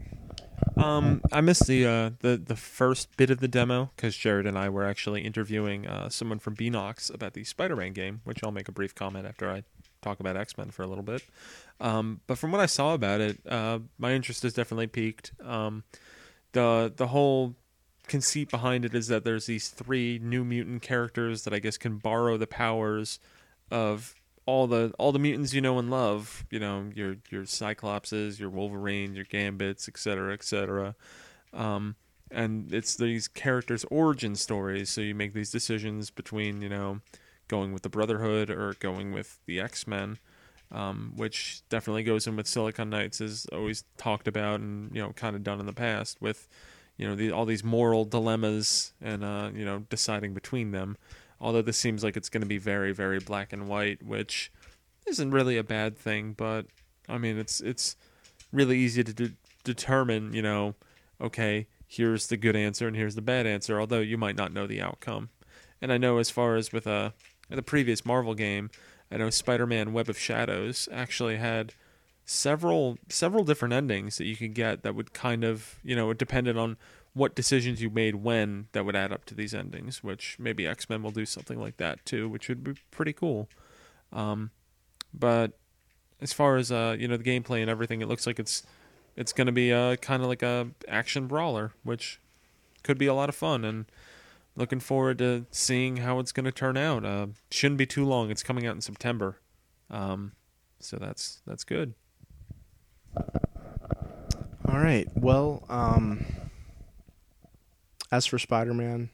[0.77, 4.57] Um, I missed the uh, the the first bit of the demo because Jared and
[4.57, 8.69] I were actually interviewing uh, someone from Beenox about the Spider-Man game, which I'll make
[8.69, 9.63] a brief comment after I
[10.01, 11.23] talk about X-Men for a little bit.
[11.81, 15.31] Um, but from what I saw about it, uh, my interest is definitely piqued.
[15.43, 15.83] Um,
[16.51, 17.55] the the whole
[18.09, 21.97] conceit behind it is that there's these three new mutant characters that I guess can
[21.97, 23.19] borrow the powers
[23.71, 26.45] of all the all the mutants you know and love.
[26.49, 30.95] You know your your Cyclopses, your Wolverines, your Gambits, etc., etc.
[31.53, 31.95] Um,
[32.31, 34.89] and it's these characters' origin stories.
[34.89, 37.01] So you make these decisions between you know
[37.47, 40.17] going with the Brotherhood or going with the X Men.
[40.71, 45.11] Um, which definitely goes in with Silicon Knights, is always talked about and you know
[45.13, 46.47] kind of done in the past with
[46.99, 50.97] you know the, all these moral dilemmas and uh, you know deciding between them.
[51.39, 54.51] Although this seems like it's going to be very very black and white, which
[55.07, 56.65] isn't really a bad thing, but
[57.07, 57.95] I mean it's it's
[58.51, 60.33] really easy to de- determine.
[60.33, 60.75] You know,
[61.21, 63.79] okay, here's the good answer and here's the bad answer.
[63.79, 65.29] Although you might not know the outcome.
[65.81, 67.09] And I know as far as with a uh,
[67.49, 68.69] the previous Marvel game,
[69.09, 71.73] I know Spider-Man: Web of Shadows actually had
[72.29, 76.17] several several different endings that you could get that would kind of you know it
[76.17, 76.77] depended on
[77.13, 81.01] what decisions you made when that would add up to these endings which maybe x-men
[81.01, 83.49] will do something like that too which would be pretty cool
[84.13, 84.51] um,
[85.11, 85.57] but
[86.21, 88.61] as far as uh, you know the gameplay and everything it looks like it's
[89.15, 92.19] it's going to be uh, kind of like a action brawler which
[92.83, 93.85] could be a lot of fun and
[94.55, 97.05] looking forward to seeing how it's going to turn out.
[97.05, 98.29] Uh, shouldn't be too long.
[98.29, 99.39] It's coming out in September,
[99.89, 100.33] um,
[100.79, 101.93] so that's that's good.
[103.17, 105.07] All right.
[105.15, 106.25] Well, um,
[108.11, 109.09] as for Spider-Man,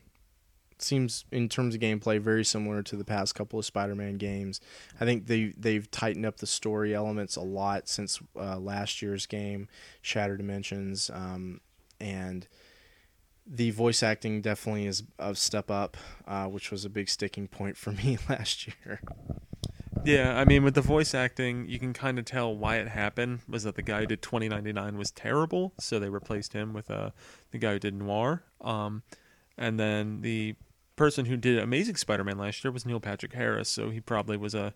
[0.77, 4.60] seems in terms of gameplay very similar to the past couple of Spider-Man games.
[4.99, 9.25] I think they they've tightened up the story elements a lot since uh, last year's
[9.25, 9.67] game,
[10.01, 11.62] Shattered Dimensions, um,
[11.99, 12.47] and
[13.47, 17.77] the voice acting definitely is a step up, uh, which was a big sticking point
[17.77, 19.01] for me last year.
[20.06, 23.39] Yeah, I mean, with the voice acting, you can kind of tell why it happened.
[23.50, 27.10] Was that the guy who did 2099 was terrible, so they replaced him with uh,
[27.50, 28.44] the guy who did Noir.
[28.62, 29.02] Um,
[29.58, 30.56] and then the
[30.96, 34.54] person who did Amazing Spider-Man last year was Neil Patrick Harris, so he probably was
[34.54, 34.74] a,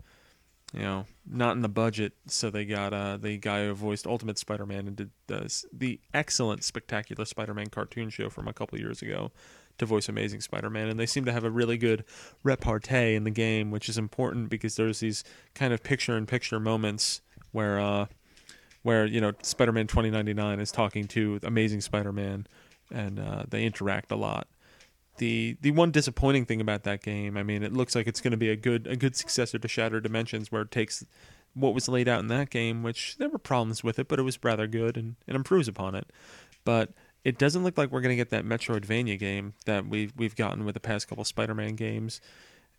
[0.73, 2.13] you know, not in the budget.
[2.25, 6.63] So they got uh, the guy who voiced Ultimate Spider-Man and did the, the excellent
[6.63, 9.31] Spectacular Spider-Man cartoon show from a couple years ago
[9.79, 12.03] to voice Amazing Spider-Man, and they seem to have a really good
[12.43, 15.23] repartee in the game, which is important because there's these
[15.55, 18.05] kind of picture-in-picture moments where, uh,
[18.83, 22.47] where you know, Spider-Man 2099 is talking to Amazing Spider-Man,
[22.91, 24.47] and uh, they interact a lot.
[25.17, 28.31] The the one disappointing thing about that game, I mean, it looks like it's going
[28.31, 31.03] to be a good a good successor to Shattered Dimensions, where it takes
[31.53, 34.23] what was laid out in that game, which there were problems with it, but it
[34.23, 36.09] was rather good and it improves upon it.
[36.63, 36.91] But
[37.23, 40.65] it doesn't look like we're going to get that Metroidvania game that we've we've gotten
[40.65, 42.21] with the past couple Spider-Man games.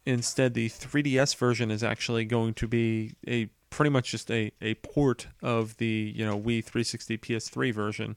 [0.07, 4.74] Instead, the 3DS version is actually going to be a pretty much just a, a
[4.74, 8.16] port of the you know Wii 360 PS3 version,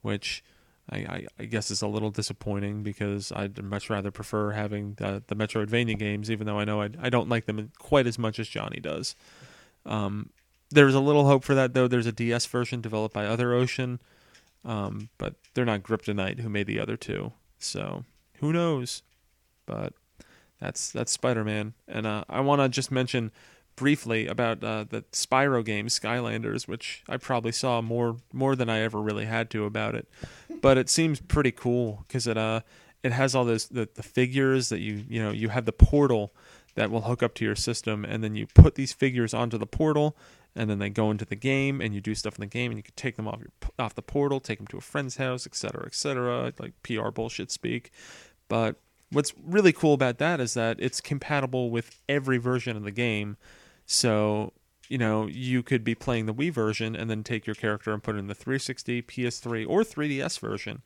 [0.00, 0.42] which
[0.90, 5.22] I, I, I guess is a little disappointing because I'd much rather prefer having the,
[5.26, 8.38] the Metroidvania games, even though I know I, I don't like them quite as much
[8.38, 9.14] as Johnny does.
[9.84, 10.30] Um,
[10.70, 11.86] there's a little hope for that though.
[11.86, 14.00] There's a DS version developed by Other Ocean
[14.64, 17.32] um, but they're not Griptonite, who made the other two.
[17.58, 18.04] So
[18.38, 19.02] who knows?
[19.66, 19.94] But
[20.60, 23.30] that's that's Spider Man, and uh, I want to just mention
[23.76, 28.80] briefly about uh, the Spyro game Skylanders, which I probably saw more more than I
[28.80, 30.08] ever really had to about it.
[30.60, 32.60] But it seems pretty cool because it uh
[33.02, 36.34] it has all those the, the figures that you you know you have the portal
[36.74, 39.66] that will hook up to your system, and then you put these figures onto the
[39.66, 40.16] portal,
[40.54, 42.78] and then they go into the game and you do stuff in the game and
[42.78, 45.46] you can take them off your off the portal, take them to a friend's house,
[45.46, 47.92] etc., etc., like PR bullshit speak.
[48.48, 48.76] But
[49.12, 53.36] what's really cool about that is that it's compatible with every version of the game.
[53.86, 54.52] So,
[54.88, 58.02] you know, you could be playing the Wii version and then take your character and
[58.02, 60.82] put it in the 360, PS3, or 3DS version.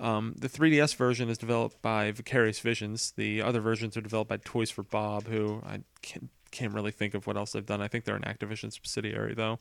[0.00, 3.12] Um, the 3DS version is developed by Vicarious Visions.
[3.16, 7.12] The other versions are developed by Toys for Bob, who I can't can't really think
[7.12, 7.82] of what else they've done.
[7.82, 9.58] I think they're an Activision subsidiary though.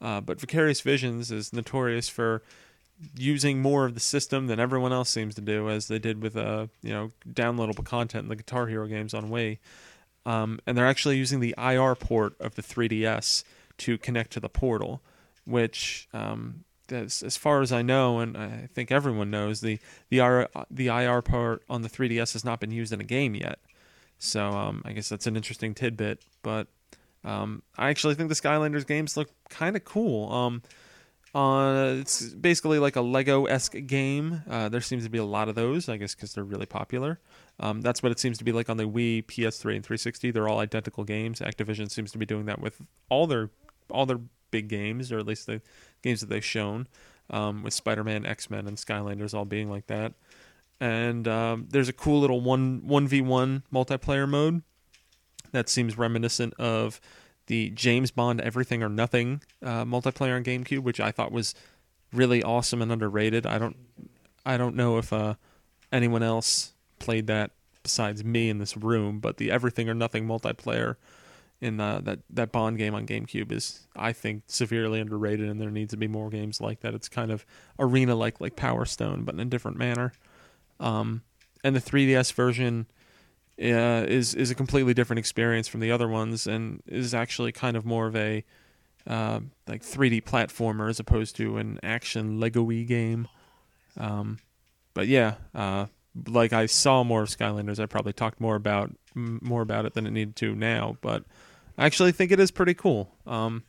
[0.00, 2.42] Uh, but Vicarious Visions is notorious for
[3.16, 6.36] using more of the system than everyone else seems to do, as they did with
[6.36, 9.58] uh, you know downloadable content in the Guitar Hero games on Wii.
[10.24, 13.44] Um, and they're actually using the IR port of the 3DS
[13.78, 15.00] to connect to the portal,
[15.44, 20.18] which, um, as, as far as I know, and I think everyone knows, the the
[20.18, 23.58] IR, the IR port on the 3DS has not been used in a game yet.
[24.18, 26.20] So um, I guess that's an interesting tidbit.
[26.42, 26.68] But
[27.24, 30.32] um, I actually think the Skylanders games look kind of cool.
[30.32, 30.62] Um,
[31.34, 34.42] uh, it's basically like a Lego esque game.
[34.48, 37.20] Uh, there seems to be a lot of those, I guess, because they're really popular.
[37.60, 40.30] Um, that's what it seems to be like on the Wii, PS3, and 360.
[40.30, 41.40] They're all identical games.
[41.40, 43.50] Activision seems to be doing that with all their
[43.90, 44.20] all their
[44.50, 45.60] big games, or at least the
[46.06, 46.88] games that they've shown.
[47.28, 50.12] Um, with Spider-Man, X-Men, and Skylanders all being like that
[50.80, 54.62] and um, there's a cool little one one v one multiplayer mode
[55.52, 57.00] that seems reminiscent of
[57.46, 61.54] the James Bond Everything or Nothing uh, multiplayer on GameCube, which I thought was
[62.12, 63.46] really awesome and underrated.
[63.46, 63.76] I don't
[64.44, 65.34] I don't know if uh,
[65.92, 70.96] anyone else played that besides me in this room, but the Everything or Nothing multiplayer
[71.60, 75.70] in uh, that that Bond game on GameCube is, I think, severely underrated, and there
[75.70, 76.94] needs to be more games like that.
[76.94, 77.46] It's kind of
[77.78, 80.12] arena like like Power Stone, but in a different manner.
[80.78, 81.22] Um,
[81.64, 82.86] and the 3DS version
[83.58, 87.76] uh, is is a completely different experience from the other ones, and is actually kind
[87.76, 88.44] of more of a
[89.06, 93.28] uh, like 3D platformer as opposed to an action Lego-y game.
[93.98, 94.38] Um,
[94.94, 95.86] but yeah, uh,
[96.26, 100.06] like I saw more of Skylanders, I probably talked more about more about it than
[100.06, 100.96] it needed to now.
[101.00, 101.24] But
[101.78, 103.64] I actually think it is pretty cool um,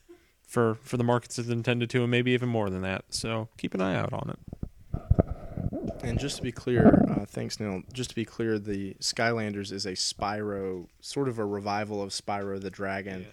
[0.48, 3.06] for for the markets it's intended to, and maybe even more than that.
[3.10, 4.40] So keep an eye out on it.
[6.04, 7.82] And just to be clear, uh, thanks, Neil.
[7.92, 12.62] Just to be clear, the Skylanders is a Spyro, sort of a revival of Spyro
[12.62, 13.26] the Dragon.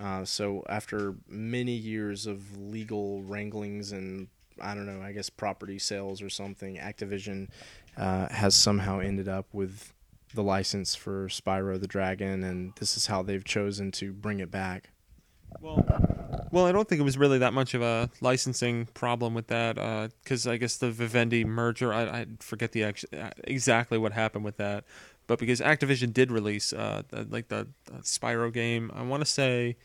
[0.00, 0.20] Yeah.
[0.20, 4.28] Uh, so after many years of legal wranglings and
[4.60, 7.48] I don't know, I guess property sales or something, Activision
[7.96, 9.92] uh, has somehow ended up with
[10.34, 14.50] the license for Spyro the Dragon, and this is how they've chosen to bring it
[14.50, 14.90] back.
[15.60, 15.84] Well,
[16.52, 20.10] well, I don't think it was really that much of a licensing problem with that,
[20.22, 23.04] because I guess the Vivendi merger, I, I forget the ex-
[23.44, 24.84] exactly what happened with that,
[25.26, 29.26] but because Activision did release uh, the, like the, the Spyro game, I want to
[29.26, 29.76] say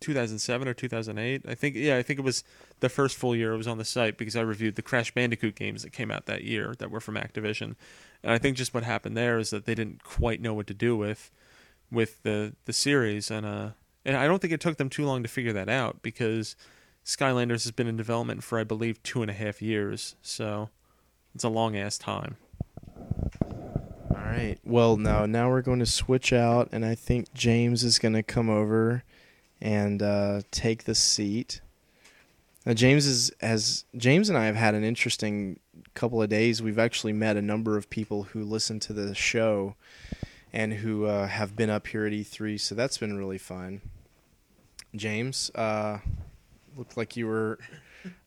[0.00, 1.42] 2007 or 2008.
[1.46, 2.44] I think yeah, I think it was
[2.80, 5.54] the first full year it was on the site because I reviewed the Crash Bandicoot
[5.54, 7.74] games that came out that year that were from Activision.
[8.22, 10.74] And I think just what happened there is that they didn't quite know what to
[10.74, 11.30] do with
[11.90, 13.70] with the the series and uh
[14.04, 16.56] and I don't think it took them too long to figure that out because
[17.04, 20.16] Skylanders has been in development for I believe two and a half years.
[20.22, 20.70] So
[21.34, 22.36] it's a long ass time.
[24.10, 24.56] All right.
[24.64, 28.22] Well, now now we're going to switch out, and I think James is going to
[28.22, 29.04] come over
[29.60, 31.60] and uh, take the seat.
[32.68, 35.58] Now, James is as James and I have had an interesting
[35.94, 36.60] couple of days.
[36.60, 39.74] We've actually met a number of people who listen to the show
[40.52, 43.80] and who uh, have been up here at E3, so that's been really fun.
[44.94, 46.00] James, uh,
[46.76, 47.58] looked like you were.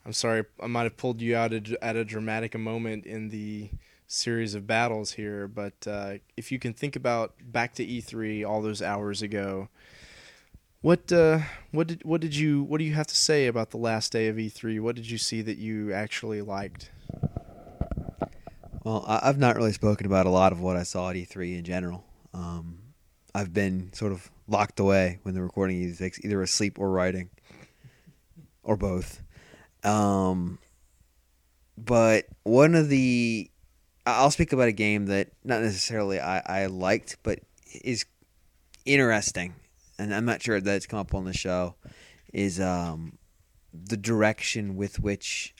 [0.07, 3.69] I'm sorry, I might have pulled you out at a dramatic moment in the
[4.07, 8.63] series of battles here, but uh, if you can think about back to E3 all
[8.63, 9.69] those hours ago,
[10.81, 11.39] what uh,
[11.71, 14.27] what did what did you what do you have to say about the last day
[14.27, 14.79] of E3?
[14.81, 16.91] What did you see that you actually liked?
[18.83, 21.63] Well, I've not really spoken about a lot of what I saw at E3 in
[21.63, 22.03] general.
[22.33, 22.79] Um,
[23.35, 27.29] I've been sort of locked away when the recording takes either asleep or writing,
[28.63, 29.21] or both.
[29.83, 30.57] Um,
[31.77, 33.51] but one of the
[34.07, 37.39] I'll speak about a game that not necessarily I, I liked, but
[37.83, 38.05] is
[38.83, 39.53] interesting
[40.01, 41.75] and I'm not sure that it's come up on the show,
[42.33, 43.19] is um,
[43.71, 45.53] the direction with which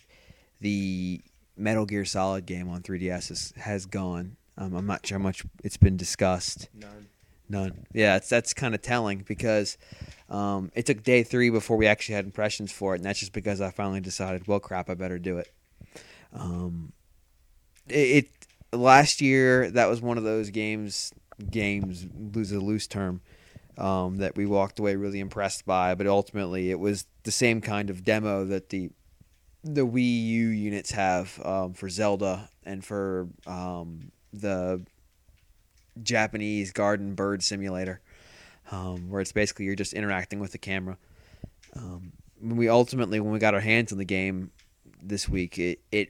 [0.59, 1.21] the
[1.55, 4.37] Metal Gear Solid game on 3DS has, has gone.
[4.57, 6.69] Um, I'm not sure how much it's been discussed.
[6.73, 7.07] None.
[7.49, 7.85] None.
[7.93, 9.77] Yeah, it's, that's kind of telling because
[10.27, 13.33] um, it took day three before we actually had impressions for it, and that's just
[13.33, 15.53] because I finally decided, well, crap, I better do it.
[16.33, 16.93] Um,
[17.87, 21.13] it, it last year that was one of those games.
[21.49, 23.21] Games lose a loose term
[23.81, 25.95] um, that we walked away really impressed by.
[25.95, 28.91] But ultimately, it was the same kind of demo that the
[29.63, 34.83] the Wii U units have um, for Zelda and for um, the
[36.01, 38.01] Japanese garden bird simulator,
[38.71, 40.97] um, where it's basically you're just interacting with the camera.
[41.75, 44.51] Um, when we ultimately, when we got our hands on the game
[45.01, 46.09] this week, it, it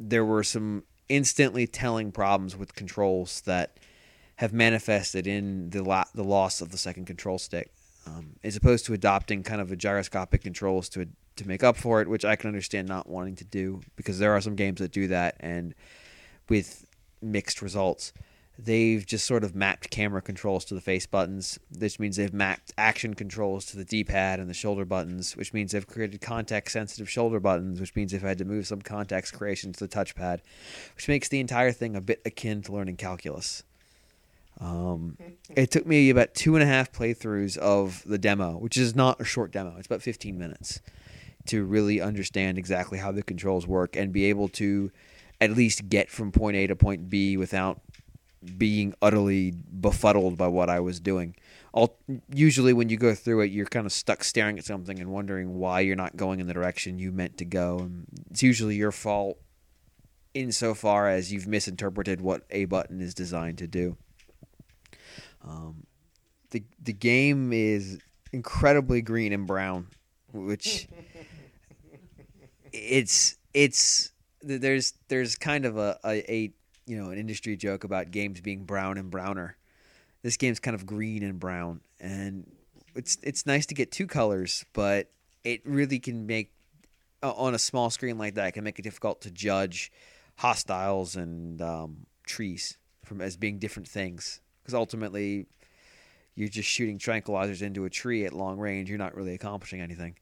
[0.00, 3.78] there were some instantly telling problems with controls that
[4.38, 7.72] have manifested in the la- the loss of the second control stick,
[8.06, 12.00] um, as opposed to adopting kind of a gyroscopic controls to to make up for
[12.00, 14.92] it, which I can understand not wanting to do because there are some games that
[14.92, 15.74] do that and
[16.48, 16.86] with
[17.20, 18.12] mixed results.
[18.60, 21.60] They've just sort of mapped camera controls to the face buttons.
[21.70, 25.70] This means they've mapped action controls to the D-pad and the shoulder buttons, which means
[25.70, 29.78] they've created context-sensitive shoulder buttons, which means they've had to move some context creation to
[29.78, 30.40] the touchpad,
[30.96, 33.62] which makes the entire thing a bit akin to learning calculus.
[34.60, 35.16] Um,
[35.50, 39.20] it took me about two and a half playthroughs of the demo, which is not
[39.20, 39.76] a short demo.
[39.78, 40.80] It's about 15 minutes
[41.46, 44.90] to really understand exactly how the controls work and be able to
[45.40, 47.80] at least get from point A to point B without
[48.56, 51.36] being utterly befuddled by what I was doing.
[51.72, 51.98] All,
[52.32, 55.58] usually, when you go through it, you're kind of stuck staring at something and wondering
[55.58, 57.78] why you're not going in the direction you meant to go.
[57.78, 59.38] And it's usually your fault
[60.34, 63.96] insofar as you've misinterpreted what a button is designed to do.
[65.42, 65.86] Um,
[66.50, 67.98] the the game is
[68.32, 69.88] incredibly green and brown,
[70.32, 70.88] which
[72.72, 74.12] it's it's
[74.42, 76.52] there's there's kind of a, a, a
[76.86, 79.56] you know an industry joke about games being brown and browner.
[80.22, 82.50] This game's kind of green and brown, and
[82.94, 85.10] it's it's nice to get two colors, but
[85.44, 86.52] it really can make
[87.22, 89.90] on a small screen like that it can make it difficult to judge
[90.36, 95.46] hostiles and um, trees from as being different things because ultimately
[96.34, 98.90] you're just shooting tranquilizers into a tree at long range.
[98.90, 100.14] You're not really accomplishing anything.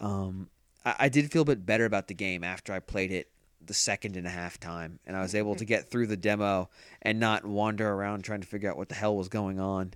[0.00, 0.48] Um,
[0.86, 3.28] I, I, did feel a bit better about the game after I played it
[3.64, 6.70] the second and a half time, and I was able to get through the demo
[7.02, 9.92] and not wander around trying to figure out what the hell was going on.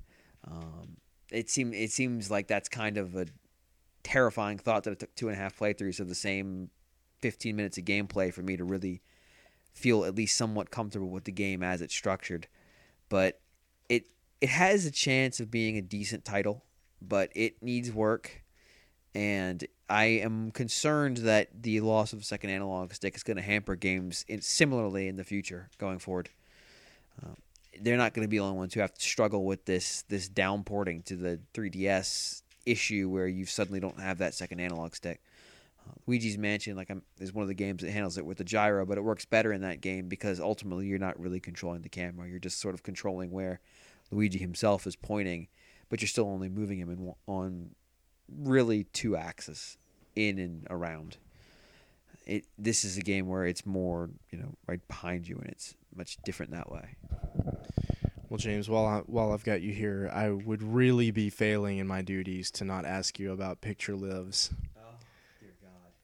[0.47, 0.99] Um,
[1.33, 3.27] it seemed it seems like that's kind of a
[4.03, 6.69] terrifying thought that it took two and a half playthroughs of the same
[7.23, 9.01] 15 minutes of gameplay for me to really
[9.73, 12.47] feel at least somewhat comfortable with the game as it's structured.
[13.09, 13.41] But
[13.89, 14.07] it
[14.41, 16.65] it has a chance of being a decent title,
[17.01, 18.43] but it needs work.
[19.15, 23.43] and I am concerned that the loss of a second analog stick is going to
[23.43, 26.29] hamper games in, similarly in the future going forward.
[27.23, 27.37] Um,
[27.81, 30.29] they're not going to be the only ones who have to struggle with this this
[30.29, 35.23] downporting to the 3DS issue where you suddenly don't have that second analog stick.
[35.87, 38.45] Uh, Luigi's Mansion, like I'm, is one of the games that handles it with the
[38.45, 41.89] gyro, but it works better in that game because ultimately you're not really controlling the
[41.89, 42.29] camera.
[42.29, 43.61] You're just sort of controlling where
[44.11, 45.49] Luigi himself is pointing,
[45.89, 47.71] but you're still only moving him in, on
[48.29, 49.79] really two axes,
[50.15, 51.17] in and around.
[52.27, 55.75] It this is a game where it's more you know right behind you, and it's
[55.95, 56.97] much different that way.
[58.29, 61.87] Well, James, while I, while I've got you here, I would really be failing in
[61.87, 64.51] my duties to not ask you about Picture Lives.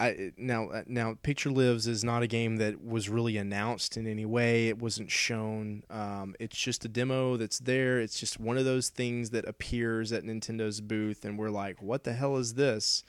[0.02, 4.08] I now uh, now Picture Lives is not a game that was really announced in
[4.08, 4.68] any way.
[4.68, 5.84] It wasn't shown.
[5.90, 8.00] Um, it's just a demo that's there.
[8.00, 12.02] It's just one of those things that appears at Nintendo's booth, and we're like, "What
[12.02, 13.04] the hell is this?"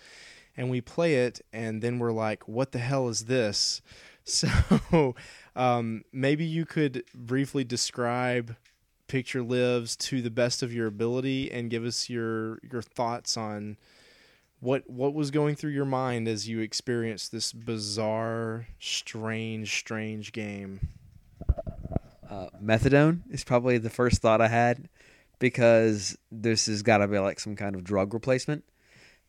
[0.55, 3.81] And we play it, and then we're like, "What the hell is this?"
[4.25, 5.15] So
[5.53, 8.55] um, maybe you could briefly describe
[9.07, 13.77] Picture Lives to the best of your ability, and give us your your thoughts on
[14.63, 20.79] what what was going through your mind as you experienced this bizarre, strange, strange game?
[22.29, 24.87] Uh, methadone is probably the first thought I had
[25.37, 28.63] because this has got to be like some kind of drug replacement.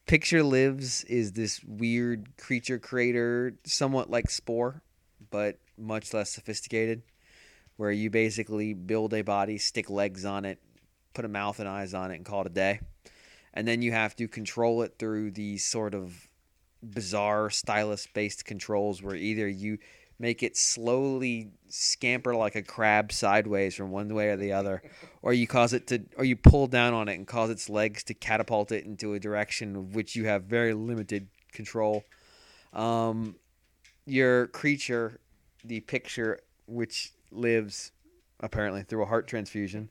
[0.06, 4.82] Picture Lives is this weird creature creator, somewhat like Spore,
[5.30, 7.02] but much less sophisticated,
[7.76, 10.60] where you basically build a body, stick legs on it,
[11.12, 12.80] put a mouth and eyes on it, and call it a day.
[13.54, 16.28] And then you have to control it through these sort of
[16.82, 19.78] bizarre stylus based controls where either you
[20.18, 24.82] make it slowly scamper like a crab sideways from one way or the other
[25.22, 28.04] or you cause it to or you pull down on it and cause its legs
[28.04, 32.04] to catapult it into a direction of which you have very limited control.
[32.72, 33.36] Um,
[34.04, 35.20] your creature
[35.64, 37.92] the picture which lives
[38.44, 39.88] apparently through a heart transfusion.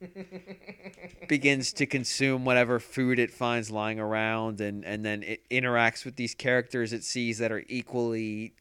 [1.27, 6.15] Begins to consume whatever food it finds lying around and, and then it interacts with
[6.15, 8.53] these characters it sees that are equally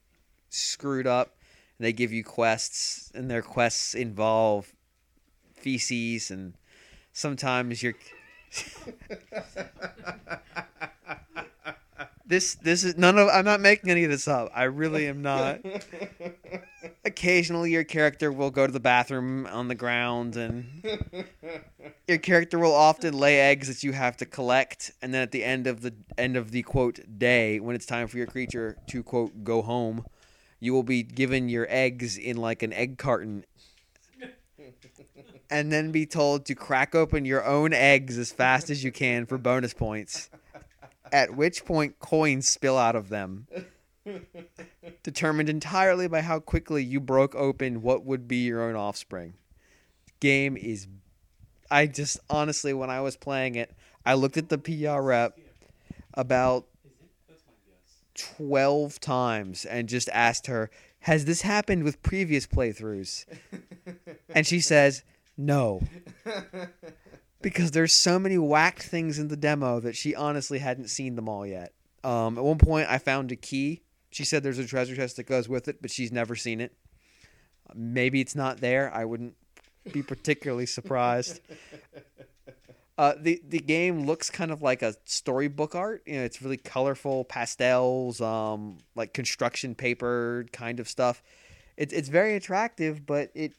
[0.48, 1.36] screwed up.
[1.78, 4.72] And they give you quests and their quests involve
[5.54, 6.54] feces and
[7.12, 7.94] sometimes you're
[12.32, 14.50] this this is none of I'm not making any of this up.
[14.54, 15.60] I really am not.
[17.04, 20.82] Occasionally your character will go to the bathroom on the ground and
[22.08, 25.44] your character will often lay eggs that you have to collect and then at the
[25.44, 29.02] end of the end of the quote day when it's time for your creature to
[29.02, 30.06] quote go home
[30.58, 33.44] you will be given your eggs in like an egg carton
[35.50, 39.26] and then be told to crack open your own eggs as fast as you can
[39.26, 40.30] for bonus points
[41.12, 43.46] at which point coins spill out of them
[45.04, 49.34] determined entirely by how quickly you broke open what would be your own offspring
[50.22, 50.86] game is
[51.72, 55.38] I just honestly, when I was playing it, I looked at the PR rep
[56.14, 56.66] about
[58.14, 63.24] twelve times and just asked her, "Has this happened with previous playthroughs?"
[64.34, 65.02] and she says,
[65.36, 65.82] "No."
[67.42, 71.28] Because there's so many whacked things in the demo that she honestly hadn't seen them
[71.28, 71.72] all yet.
[72.04, 73.82] Um, at one point, I found a key.
[74.10, 76.72] She said there's a treasure chest that goes with it, but she's never seen it.
[77.74, 78.92] Maybe it's not there.
[78.94, 79.34] I wouldn't
[79.92, 81.40] be particularly surprised.
[82.98, 86.02] Uh, the the game looks kind of like a storybook art.
[86.06, 91.22] You know, it's really colorful pastels, um, like construction paper kind of stuff.
[91.76, 93.54] It's it's very attractive, but it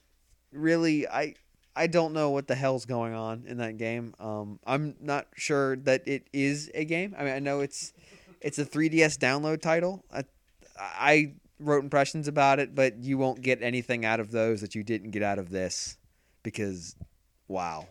[0.52, 1.34] really I
[1.76, 4.14] I don't know what the hell's going on in that game.
[4.20, 7.16] Um, I'm not sure that it is a game.
[7.18, 7.94] I mean, I know it's
[8.42, 10.04] it's a 3DS download title.
[10.14, 10.24] I,
[10.78, 14.84] I wrote impressions about it, but you won't get anything out of those that you
[14.84, 15.98] didn't get out of this
[16.44, 16.96] because
[17.48, 17.88] wow.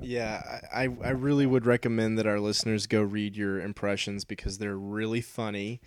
[0.00, 4.56] Yeah, I, I I really would recommend that our listeners go read your impressions because
[4.56, 5.80] they're really funny.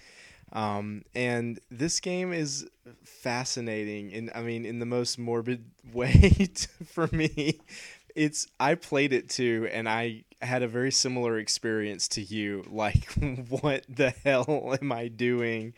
[0.53, 2.67] Um, and this game is
[3.03, 6.49] fascinating, in I mean, in the most morbid way
[6.85, 7.59] for me.
[8.15, 12.63] It's I played it too, and I had a very similar experience to you.
[12.69, 13.11] Like,
[13.49, 15.73] what the hell am I doing?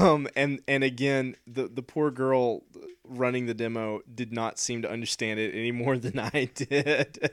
[0.00, 2.64] Um, and and again, the the poor girl
[3.04, 7.30] running the demo did not seem to understand it any more than I did.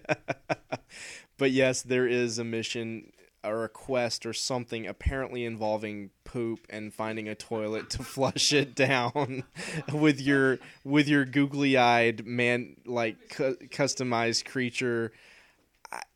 [1.37, 3.11] but yes, there is a mission
[3.43, 9.43] a request or something apparently involving poop and finding a toilet to flush it down
[9.93, 15.11] with your with your googly-eyed man like cu- customized creature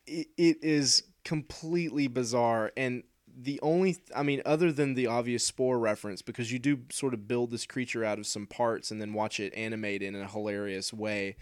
[0.05, 3.03] it, it is completely bizarre and
[3.35, 7.13] the only th- I mean other than the obvious spore reference because you do sort
[7.13, 10.27] of build this creature out of some parts and then watch it animate in a
[10.27, 11.35] hilarious way.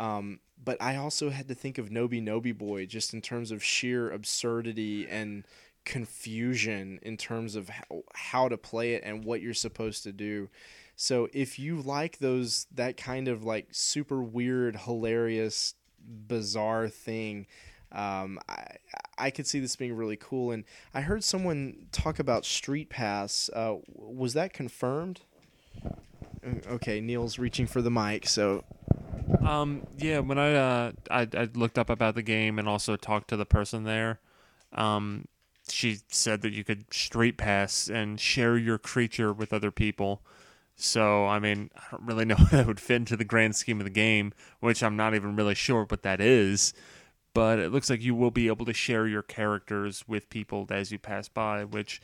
[0.00, 3.62] Um, but I also had to think of Noby Noby Boy just in terms of
[3.62, 5.44] sheer absurdity and
[5.84, 10.48] confusion in terms of how, how to play it and what you're supposed to do.
[10.96, 17.46] So if you like those that kind of like super weird, hilarious, bizarre thing,
[17.92, 18.76] um, I
[19.18, 20.50] I could see this being really cool.
[20.50, 23.50] And I heard someone talk about Street Pass.
[23.52, 25.20] Uh, was that confirmed?
[25.84, 25.90] Uh,
[26.70, 28.64] Okay, Neil's reaching for the mic, so
[29.44, 33.28] Um, yeah, when I, uh, I I looked up about the game and also talked
[33.28, 34.20] to the person there,
[34.72, 35.26] um,
[35.68, 40.22] she said that you could street pass and share your creature with other people.
[40.76, 43.80] So I mean, I don't really know how that would fit into the grand scheme
[43.80, 46.72] of the game, which I'm not even really sure what that is.
[47.32, 50.90] But it looks like you will be able to share your characters with people as
[50.90, 52.00] you pass by, which,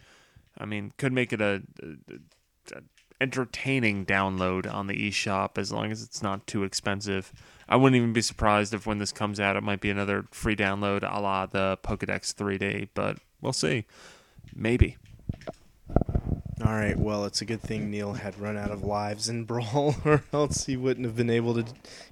[0.57, 2.81] I mean, could make it a, a, a
[3.21, 7.33] entertaining download on the eShop as long as it's not too expensive.
[7.69, 10.57] I wouldn't even be surprised if when this comes out, it might be another free
[10.57, 13.85] download a la the Pokedex 3D, but we'll see.
[14.55, 14.97] Maybe.
[16.65, 16.99] All right.
[16.99, 20.65] Well, it's a good thing Neil had run out of lives in Brawl, or else
[20.65, 21.65] he wouldn't have been able to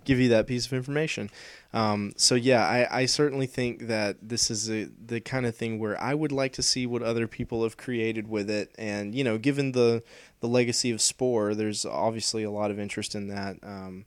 [0.04, 1.30] give you that piece of information.
[1.72, 5.78] Um, so yeah, I, I certainly think that this is a, the kind of thing
[5.78, 9.24] where I would like to see what other people have created with it, and you
[9.24, 10.02] know, given the
[10.40, 13.56] the legacy of Spore, there's obviously a lot of interest in that.
[13.62, 14.04] Um,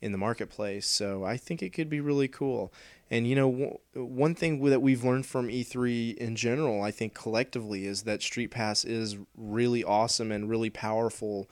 [0.00, 0.86] in the marketplace.
[0.86, 2.72] So I think it could be really cool.
[3.10, 7.14] And you know, w- one thing that we've learned from E3 in general, I think
[7.14, 11.50] collectively, is that Street Pass is really awesome and really powerful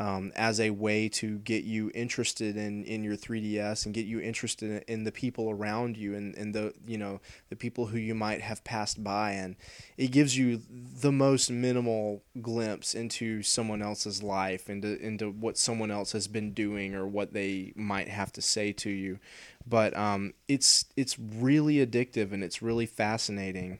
[0.00, 4.18] um, as a way to get you interested in, in your 3DS and get you
[4.18, 7.20] interested in, the people around you and, and the you know
[7.50, 9.32] the people who you might have passed by.
[9.32, 9.56] And
[9.98, 15.90] it gives you the most minimal glimpse into someone else's life, into into what someone
[15.90, 19.18] else has been doing or what they might have to say to you.
[19.66, 23.78] But um, it's it's really addictive and it's really fascinating.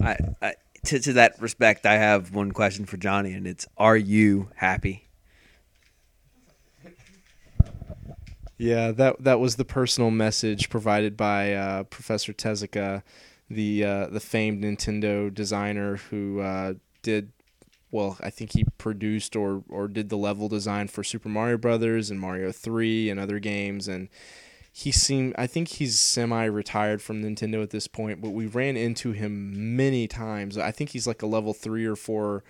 [0.00, 0.54] I, I
[0.88, 5.08] to to that respect, I have one question for Johnny, and it's: Are you happy?
[8.56, 13.02] Yeah, that that was the personal message provided by uh, Professor Tezuka,
[13.50, 17.32] the uh, the famed Nintendo designer who uh, did
[17.90, 18.16] well.
[18.20, 22.18] I think he produced or or did the level design for Super Mario Brothers and
[22.18, 24.08] Mario Three and other games, and
[24.78, 25.34] he seemed.
[25.36, 30.06] I think he's semi-retired from Nintendo at this point, but we ran into him many
[30.06, 30.56] times.
[30.56, 32.44] I think he's like a level three or four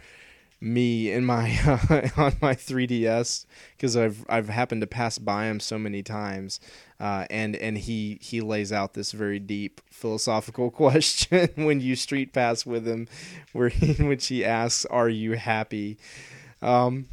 [0.61, 1.49] me in my
[2.18, 6.61] on my 3ds because I've I've happened to pass by him so many times,
[7.01, 12.35] uh, and and he he lays out this very deep philosophical question when you street
[12.35, 13.09] pass with him,
[13.55, 15.97] where he, in which he asks, "Are you happy?"
[16.61, 17.07] Um,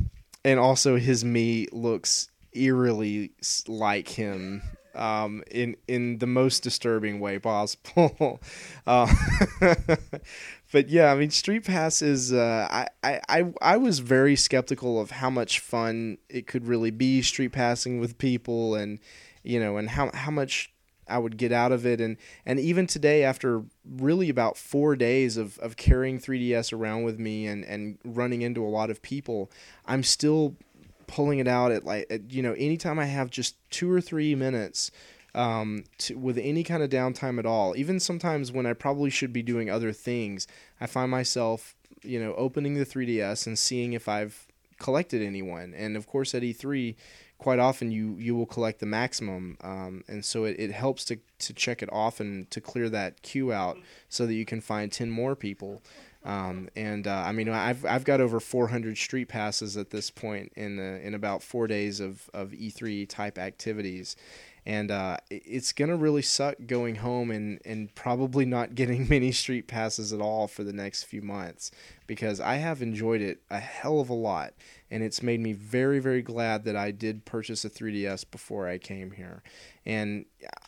[0.44, 3.32] and also his me looks eerily
[3.70, 4.62] like him
[4.96, 8.42] um, in in the most disturbing way possible.
[8.88, 9.14] uh,
[10.72, 12.34] but yeah, I mean, Street Pass is.
[12.34, 17.22] Uh, I, I I was very skeptical of how much fun it could really be
[17.22, 19.00] street passing with people, and
[19.44, 20.74] you know, and how how much
[21.08, 25.38] I would get out of it, and and even today, after really about four days
[25.38, 29.52] of of carrying 3ds around with me and and running into a lot of people,
[29.86, 30.56] I'm still
[31.08, 34.36] pulling it out at like at, you know anytime I have just two or three
[34.36, 34.92] minutes
[35.34, 37.76] um, to, with any kind of downtime at all.
[37.76, 40.48] Even sometimes when I probably should be doing other things,
[40.80, 44.48] I find myself you know opening the 3ds and seeing if I've
[44.80, 45.74] collected anyone.
[45.76, 46.96] And of course at E3,
[47.38, 51.20] quite often you you will collect the maximum, um, and so it, it helps to
[51.40, 53.78] to check it off and to clear that queue out
[54.10, 55.82] so that you can find ten more people.
[56.26, 60.52] Um, and uh, I mean, I've I've got over 400 street passes at this point
[60.56, 64.16] in uh, in about four days of, of E3 type activities,
[64.66, 69.68] and uh, it's gonna really suck going home and and probably not getting many street
[69.68, 71.70] passes at all for the next few months
[72.08, 74.56] because I have enjoyed it a hell of a lot,
[74.90, 78.80] and it's made me very very glad that I did purchase a 3ds before I
[78.80, 79.44] came here,
[79.86, 80.26] and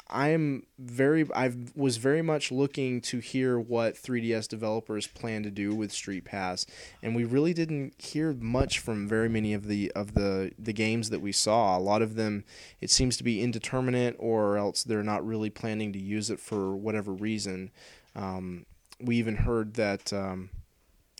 [0.10, 5.76] I'm very I was very much looking to hear what 3DS developers plan to do
[5.76, 6.66] with Street Pass,
[7.04, 11.10] and we really didn't hear much from very many of the of the the games
[11.10, 11.78] that we saw.
[11.78, 12.44] A lot of them
[12.80, 16.76] it seems to be indeterminate, or else they're not really planning to use it for
[16.76, 17.72] whatever reason.
[18.16, 18.66] Um,
[19.00, 20.12] we even heard that.
[20.14, 20.50] Um,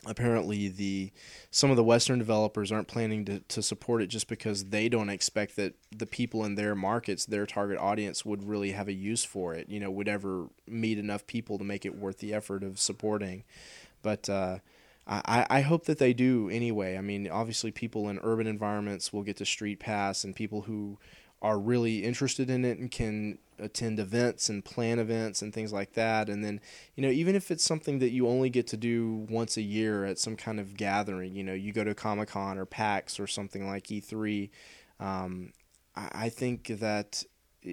[0.06, 1.10] apparently the
[1.50, 5.08] some of the Western developers aren't planning to, to support it just because they don't
[5.08, 9.24] expect that the people in their markets, their target audience, would really have a use
[9.24, 9.68] for it.
[9.68, 13.44] You know, would ever meet enough people to make it worth the effort of supporting.
[14.02, 14.58] But uh,
[15.06, 16.96] I, I hope that they do anyway.
[16.96, 20.98] I mean, obviously, people in urban environments will get to Street Pass, and people who
[21.40, 25.94] are really interested in it and can attend events and plan events and things like
[25.94, 26.28] that.
[26.28, 26.60] And then,
[26.94, 30.04] you know, even if it's something that you only get to do once a year
[30.04, 33.26] at some kind of gathering, you know, you go to Comic Con or PAX or
[33.26, 34.50] something like E3,
[35.00, 35.52] um,
[35.94, 37.24] I, I think that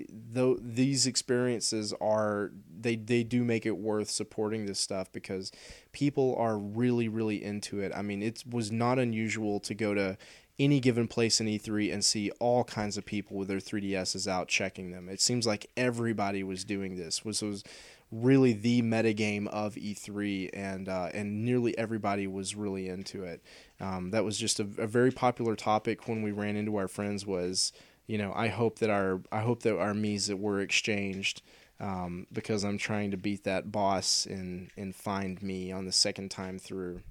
[0.10, 5.52] though these experiences are they they do make it worth supporting this stuff because
[5.92, 7.92] people are really really into it.
[7.96, 10.18] I mean, it was not unusual to go to
[10.58, 14.48] any given place in E3 and see all kinds of people with their 3DSs out
[14.48, 15.10] checking them.
[15.10, 17.26] It seems like everybody was doing this.
[17.26, 17.64] Was was
[18.12, 23.42] really the metagame of E3, and uh, and nearly everybody was really into it.
[23.80, 27.26] Um, that was just a, a, very popular topic when we ran into our friends.
[27.26, 27.74] Was
[28.08, 31.42] you know I hope that our I hope that our Mii's that were exchanged.
[31.78, 36.32] Um, because I'm trying to beat that boss and in Find Mii on the second
[36.32, 37.02] time through.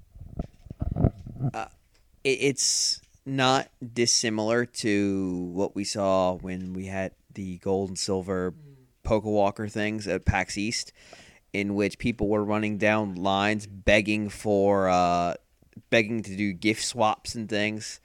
[1.53, 1.67] Uh,
[2.23, 8.53] it's not dissimilar to what we saw when we had the gold and silver
[9.03, 10.91] Pokewalker things at PAX East,
[11.53, 15.35] in which people were running down lines begging for uh,
[15.89, 17.99] begging to do gift swaps and things,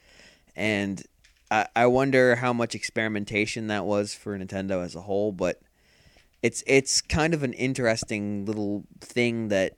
[0.56, 1.02] and
[1.50, 5.60] I, I wonder how much experimentation that was for Nintendo as a whole, but
[6.42, 9.76] it's it's kind of an interesting little thing that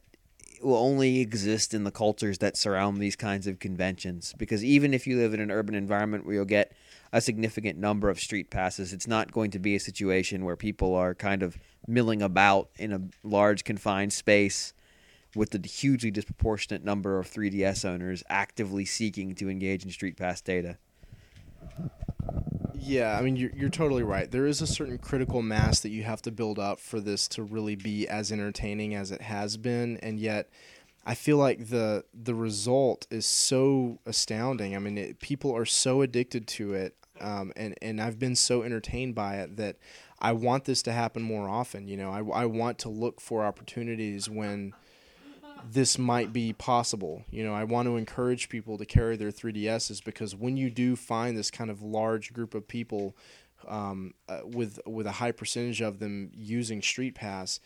[0.65, 4.35] will only exist in the cultures that surround these kinds of conventions.
[4.39, 6.73] Because even if you live in an urban environment where you'll get
[7.13, 10.95] a significant number of street passes, it's not going to be a situation where people
[10.95, 14.73] are kind of milling about in a large confined space
[15.35, 20.41] with the hugely disproportionate number of 3DS owners actively seeking to engage in street pass
[20.41, 20.77] data.
[22.75, 24.31] Yeah, I mean you're you're totally right.
[24.31, 27.43] There is a certain critical mass that you have to build up for this to
[27.43, 30.49] really be as entertaining as it has been, and yet
[31.05, 34.75] I feel like the the result is so astounding.
[34.75, 38.62] I mean, it, people are so addicted to it, um, and and I've been so
[38.62, 39.77] entertained by it that
[40.20, 41.89] I want this to happen more often.
[41.89, 44.73] You know, I I want to look for opportunities when
[45.71, 47.25] this might be possible.
[47.31, 50.97] You know, I want to encourage people to carry their 3DSs because when you do
[50.97, 53.17] find this kind of large group of people
[53.69, 57.61] um, uh, with with a high percentage of them using Street Pass,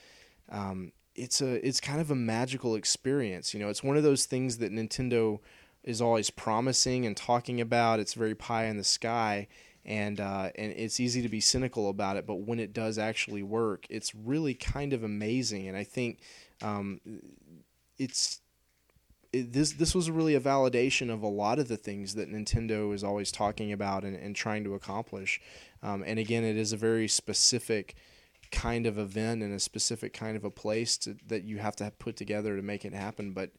[0.50, 3.54] um, it's a it's kind of a magical experience.
[3.54, 5.40] You know, it's one of those things that Nintendo
[5.82, 8.00] is always promising and talking about.
[8.00, 9.48] It's very pie in the sky.
[9.84, 13.44] And uh, and it's easy to be cynical about it, but when it does actually
[13.44, 15.68] work, it's really kind of amazing.
[15.68, 16.18] And I think
[16.60, 17.00] um,
[17.98, 18.40] it's
[19.32, 22.94] it, this this was really a validation of a lot of the things that Nintendo
[22.94, 25.40] is always talking about and, and trying to accomplish.
[25.82, 27.96] Um, and again, it is a very specific
[28.50, 31.92] kind of event and a specific kind of a place to, that you have to
[31.98, 33.32] put together to make it happen.
[33.32, 33.50] But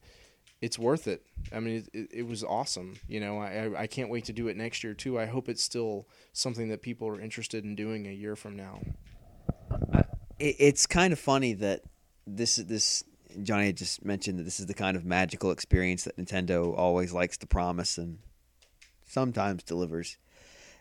[0.60, 1.24] it's worth it.
[1.52, 2.98] I mean, it, it, was awesome.
[3.06, 5.18] You know, I, I can't wait to do it next year too.
[5.18, 8.80] I hope it's still something that people are interested in doing a year from now.
[10.40, 11.82] It's kind of funny that
[12.26, 13.02] this this
[13.42, 17.12] Johnny had just mentioned that this is the kind of magical experience that Nintendo always
[17.12, 18.18] likes to promise and
[19.06, 20.16] sometimes delivers.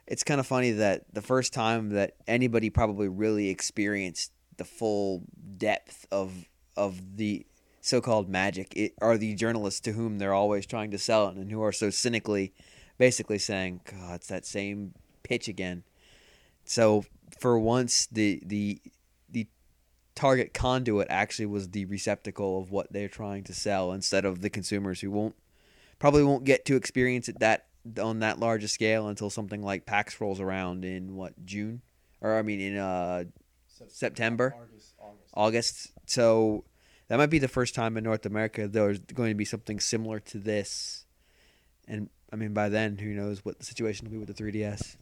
[0.05, 5.23] It's kind of funny that the first time that anybody probably really experienced the full
[5.57, 6.45] depth of
[6.75, 7.45] of the
[7.81, 11.51] so-called magic it, are the journalists to whom they're always trying to sell it and
[11.51, 12.53] who are so cynically
[12.97, 14.93] basically saying, "God, it's that same
[15.23, 15.83] pitch again."
[16.65, 17.05] So
[17.39, 18.81] for once, the the
[20.18, 24.49] target conduit actually was the receptacle of what they're trying to sell instead of the
[24.49, 25.36] consumers who won't
[25.99, 27.68] probably won't get to experience it that
[28.01, 31.84] on that large a scale until something like PAX rolls around in what June
[32.20, 33.26] or I mean in uh,
[33.89, 35.34] September, August, August.
[35.36, 35.91] August.
[36.07, 36.63] So
[37.09, 40.20] that might be the first time in North America there's going to be something similar
[40.22, 41.05] to this,
[41.88, 44.95] and I mean by then who knows what the situation will be with the 3DS.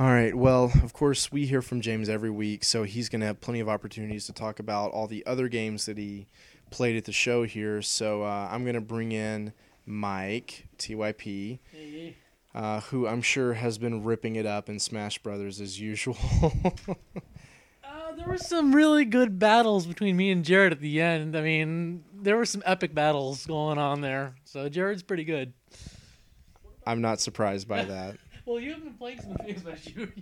[0.00, 0.34] All right.
[0.34, 3.60] Well, of course, we hear from James every week, so he's going to have plenty
[3.60, 6.26] of opportunities to talk about all the other games that he
[6.70, 7.80] played at the show here.
[7.80, 9.52] So uh, I'm going to bring in
[9.86, 11.60] Mike TYP,
[12.56, 16.16] uh, who I'm sure has been ripping it up in Smash Brothers as usual.
[17.84, 21.36] uh, there were some really good battles between me and Jared at the end.
[21.36, 24.34] I mean, there were some epic battles going on there.
[24.44, 25.52] So Jared's pretty good.
[26.84, 28.16] I'm not surprised by that.
[28.44, 30.12] Well, you haven't been playing some things about you.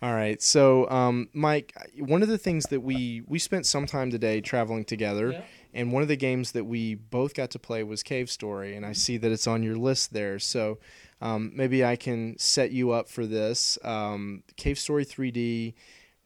[0.00, 0.40] All right.
[0.40, 4.84] So, um, Mike, one of the things that we we spent some time today traveling
[4.84, 5.32] together,
[5.74, 8.86] And one of the games that we both got to play was Cave Story, and
[8.86, 10.38] I see that it's on your list there.
[10.38, 10.78] So
[11.20, 13.76] um, maybe I can set you up for this.
[13.84, 15.74] Um, Cave Story 3D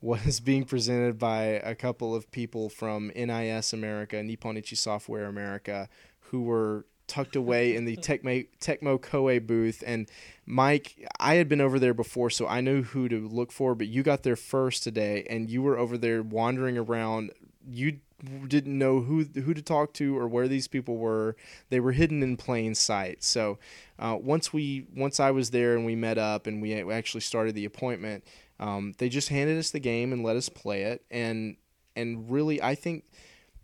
[0.00, 5.88] was being presented by a couple of people from NIS America, Nippon Ichi Software America,
[6.30, 9.84] who were tucked away in the Tecmo, Tecmo Koei booth.
[9.86, 10.08] And
[10.46, 13.86] Mike, I had been over there before, so I knew who to look for, but
[13.86, 17.30] you got there first today, and you were over there wandering around.
[17.68, 18.00] You
[18.48, 21.36] didn't know who who to talk to or where these people were.
[21.70, 23.22] They were hidden in plain sight.
[23.22, 23.58] So
[23.98, 27.54] uh, once we once I was there and we met up and we actually started
[27.54, 28.24] the appointment,
[28.58, 31.04] um, they just handed us the game and let us play it.
[31.10, 31.56] And
[31.94, 33.04] and really, I think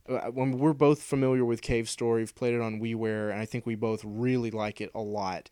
[0.08, 3.44] Uh, when we're both familiar with Cave Story, we've played it on WiiWare, and I
[3.44, 5.50] think we both really like it a lot.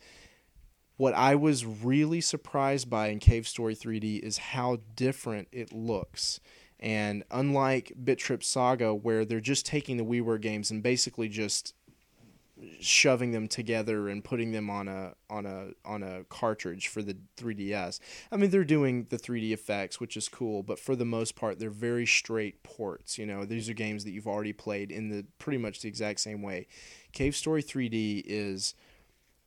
[0.96, 6.40] What I was really surprised by in Cave Story 3D is how different it looks.
[6.80, 11.74] And unlike Bit Trip Saga, where they're just taking the WiiWare games and basically just
[12.80, 17.16] shoving them together and putting them on a on a on a cartridge for the
[17.36, 18.00] 3DS.
[18.32, 21.58] I mean, they're doing the 3D effects, which is cool, but for the most part,
[21.58, 23.18] they're very straight ports.
[23.18, 26.20] You know, these are games that you've already played in the pretty much the exact
[26.20, 26.66] same way.
[27.12, 28.74] Cave Story 3D is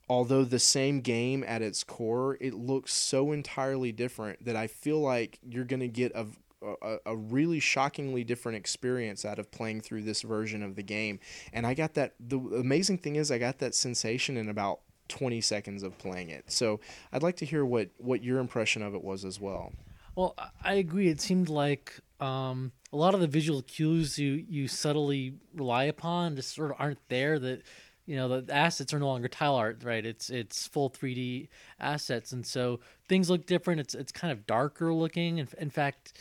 [0.08, 5.00] although the same game at its core, it looks so entirely different that I feel
[5.00, 6.26] like you're going to get a
[6.62, 11.20] a, a really shockingly different experience out of playing through this version of the game.
[11.54, 12.16] And I got that.
[12.20, 16.52] The amazing thing is, I got that sensation in about 20 seconds of playing it.
[16.52, 16.80] So
[17.12, 19.74] I'd like to hear what what your impression of it was as well.
[20.16, 21.08] Well, I agree.
[21.10, 26.36] It seemed like um, a lot of the visual cues you you subtly rely upon
[26.36, 27.40] just sort of aren't there.
[27.40, 27.64] That
[28.06, 30.06] you know the assets are no longer tile art, right?
[30.06, 31.48] It's it's full 3D
[31.80, 33.80] assets, and so things look different.
[33.82, 35.38] It's it's kind of darker looking.
[35.38, 36.20] In, in fact,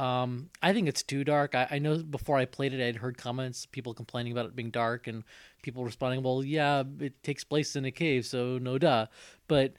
[0.00, 1.54] um, I think it's too dark.
[1.54, 4.70] I, I, know before I played it, I'd heard comments, people complaining about it being
[4.70, 5.24] dark, and
[5.60, 9.06] people responding, "Well, yeah, it takes place in a cave, so no duh."
[9.46, 9.74] But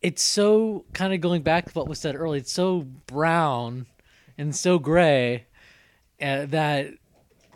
[0.00, 2.40] it's so kind of going back to what was said earlier.
[2.40, 3.84] It's so brown
[4.38, 5.44] and so gray
[6.22, 6.94] uh, that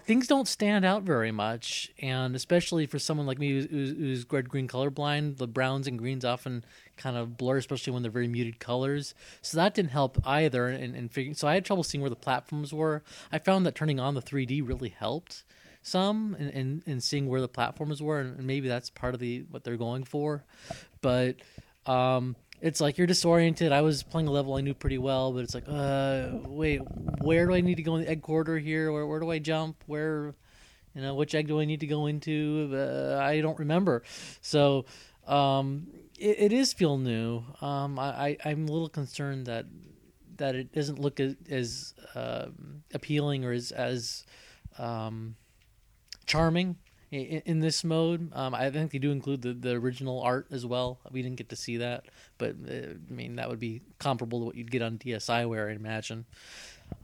[0.05, 4.51] things don't stand out very much, and especially for someone like me who's, who's red
[4.51, 6.63] green colorblind, the browns and greens often
[6.97, 9.15] kind of blur, especially when they're very muted colors.
[9.43, 10.69] So that didn't help either.
[10.69, 13.03] And, and figuring, so I had trouble seeing where the platforms were.
[13.33, 15.45] I found that turning on the 3D really helped
[15.85, 19.65] some and, and, seeing where the platforms were, and maybe that's part of the what
[19.65, 20.43] they're going for.
[21.03, 21.37] But
[21.85, 23.71] um, it's like you're disoriented.
[23.71, 26.81] I was playing a level I knew pretty well, but it's like, uh, wait,
[27.21, 28.91] where do I need to go in the Egg Corridor here?
[28.91, 29.85] Where where do I jump?
[29.87, 30.35] Where,
[30.95, 32.71] you know, which egg do I need to go into?
[32.73, 34.03] Uh, I don't remember.
[34.41, 34.87] So
[35.27, 35.87] um,
[36.19, 37.45] it, it is feel new.
[37.61, 39.67] Um, I, I am a little concerned that
[40.37, 44.25] that it doesn't look as, as um, appealing or as as
[44.79, 45.37] um,
[46.27, 46.77] charming
[47.11, 48.31] in, in, this mode.
[48.35, 50.99] Um, I think they do include the, the original art as well.
[51.11, 52.07] We didn't get to see that,
[52.39, 55.75] but uh, I mean that would be comparable to what you'd get on DSiWare, I
[55.75, 56.25] imagine.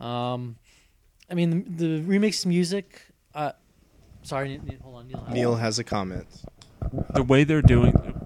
[0.01, 0.57] Um,
[1.31, 3.03] I mean the, the remix music.
[3.35, 3.53] Uh,
[4.23, 5.09] sorry, hold on.
[5.09, 6.27] Neil, Neil has a comment.
[7.15, 8.20] The way they're doing the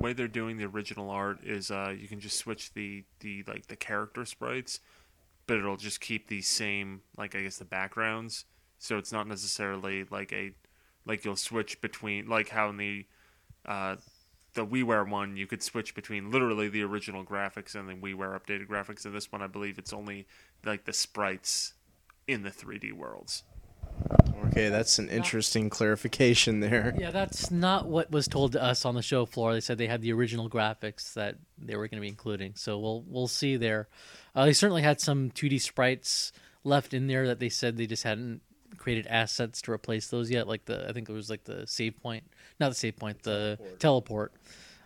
[0.00, 3.66] way they're doing the original art is uh, you can just switch the the like
[3.66, 4.80] the character sprites,
[5.46, 8.46] but it'll just keep the same like I guess the backgrounds.
[8.78, 10.52] So it's not necessarily like a
[11.06, 13.06] like you'll switch between like how in the
[13.66, 13.96] uh,
[14.54, 18.68] the WiiWare one you could switch between literally the original graphics and the WiiWare updated
[18.68, 19.04] graphics.
[19.04, 20.26] And this one I believe it's only
[20.64, 21.74] like the sprites
[22.26, 23.44] in the 3D worlds.
[24.48, 26.94] Okay, that's an interesting clarification there.
[26.98, 29.52] Yeah, that's not what was told to us on the show floor.
[29.52, 32.54] They said they had the original graphics that they were going to be including.
[32.56, 33.88] So we'll we'll see there.
[34.34, 36.32] Uh, they certainly had some 2D sprites
[36.64, 38.40] left in there that they said they just hadn't
[38.76, 40.48] created assets to replace those yet.
[40.48, 42.24] Like the I think it was like the save point,
[42.58, 43.78] not the save point, the teleport.
[43.78, 44.32] teleport.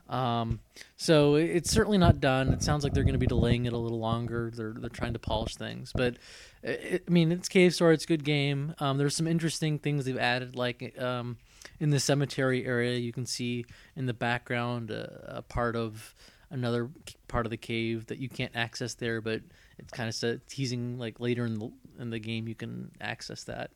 [0.09, 0.61] Um,
[0.97, 2.53] so it's certainly not done.
[2.53, 4.53] It sounds like they're going to be delaying it a little longer.
[4.55, 6.17] They're they're trying to polish things, but
[6.67, 7.95] I mean, it's Cave Story.
[7.95, 8.75] It's a good game.
[8.79, 11.37] Um, there's some interesting things they've added, like um,
[11.79, 16.15] in the cemetery area, you can see in the background uh, a part of
[16.51, 16.89] another
[17.29, 19.43] part of the cave that you can't access there, but
[19.79, 23.71] it's kind of teasing like later in the in the game you can access that.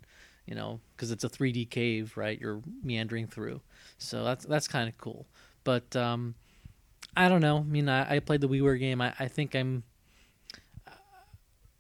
[0.47, 2.41] You know, because it's a 3D cave, right?
[2.41, 3.61] You're meandering through,
[3.99, 5.27] so that's that's kind of cool.
[5.63, 6.37] But um,
[7.15, 7.59] I don't know.
[7.59, 9.03] I mean, I, I played the WiiWare game.
[9.03, 9.83] I, I think I'm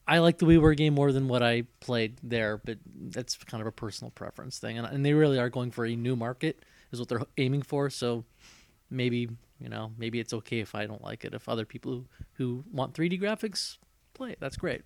[0.09, 2.79] I like the WiiWare game more than what I played there, but
[3.11, 4.79] that's kind of a personal preference thing.
[4.79, 7.91] And, and they really are going for a new market, is what they're aiming for.
[7.91, 8.25] So
[8.91, 9.29] maybe
[9.61, 11.35] you know maybe it's okay if I don't like it.
[11.35, 12.05] If other people who,
[12.35, 13.77] who want 3D graphics
[14.15, 14.83] play it, that's great.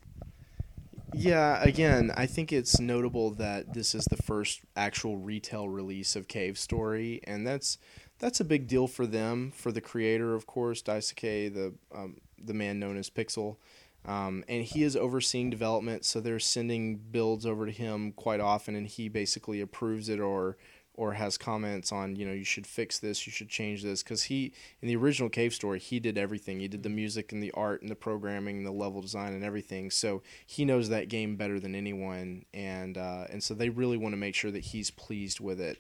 [1.15, 6.27] Yeah, again, I think it's notable that this is the first actual retail release of
[6.27, 7.79] Cave Story, and that's
[8.19, 12.55] that's a big deal for them, for the creator, of course, Daisuke, the um, the
[12.55, 13.57] man known as Pixel,
[14.05, 18.75] um, and he is overseeing development, so they're sending builds over to him quite often,
[18.75, 20.57] and he basically approves it or
[20.95, 24.25] or has comments on you know you should fix this you should change this because
[24.25, 26.61] he in the original cave story he did everything.
[26.61, 29.45] He did the music and the art and the programming and the level design and
[29.45, 33.97] everything so he knows that game better than anyone and uh, and so they really
[33.97, 35.79] want to make sure that he's pleased with it.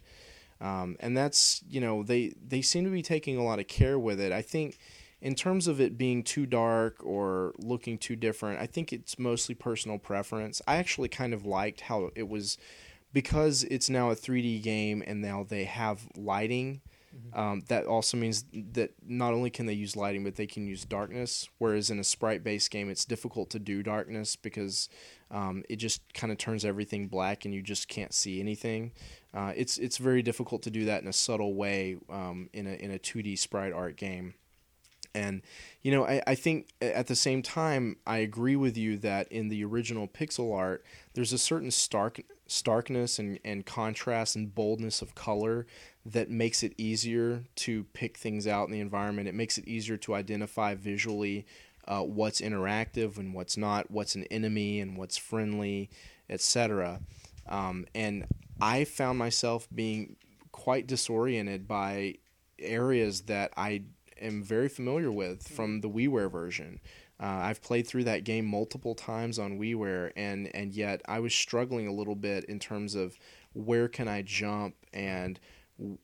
[0.60, 3.98] Um, and that's you know they they seem to be taking a lot of care
[3.98, 4.32] with it.
[4.32, 4.78] I think
[5.22, 9.54] in terms of it being too dark or looking too different i think it's mostly
[9.54, 12.58] personal preference i actually kind of liked how it was
[13.12, 16.80] because it's now a 3D game and now they have lighting.
[17.34, 20.86] Um, that also means that not only can they use lighting, but they can use
[20.86, 21.46] darkness.
[21.58, 24.88] Whereas in a sprite-based game, it's difficult to do darkness because
[25.30, 28.92] um, it just kind of turns everything black and you just can't see anything.
[29.34, 32.72] Uh, it's it's very difficult to do that in a subtle way um, in a
[32.72, 34.32] in a 2D sprite art game.
[35.14, 35.42] And,
[35.82, 39.48] you know, I, I think at the same time, I agree with you that in
[39.48, 40.84] the original pixel art,
[41.14, 45.66] there's a certain stark starkness and, and contrast and boldness of color
[46.04, 49.28] that makes it easier to pick things out in the environment.
[49.28, 51.46] It makes it easier to identify visually
[51.88, 55.90] uh, what's interactive and what's not, what's an enemy and what's friendly,
[56.28, 57.00] etc.
[57.48, 58.26] Um, and
[58.60, 60.16] I found myself being
[60.52, 62.16] quite disoriented by
[62.58, 63.82] areas that I
[64.22, 66.80] am very familiar with from the WiiWare version.
[67.20, 71.34] Uh, I've played through that game multiple times on WiiWare, and and yet I was
[71.34, 73.18] struggling a little bit in terms of
[73.52, 75.38] where can I jump and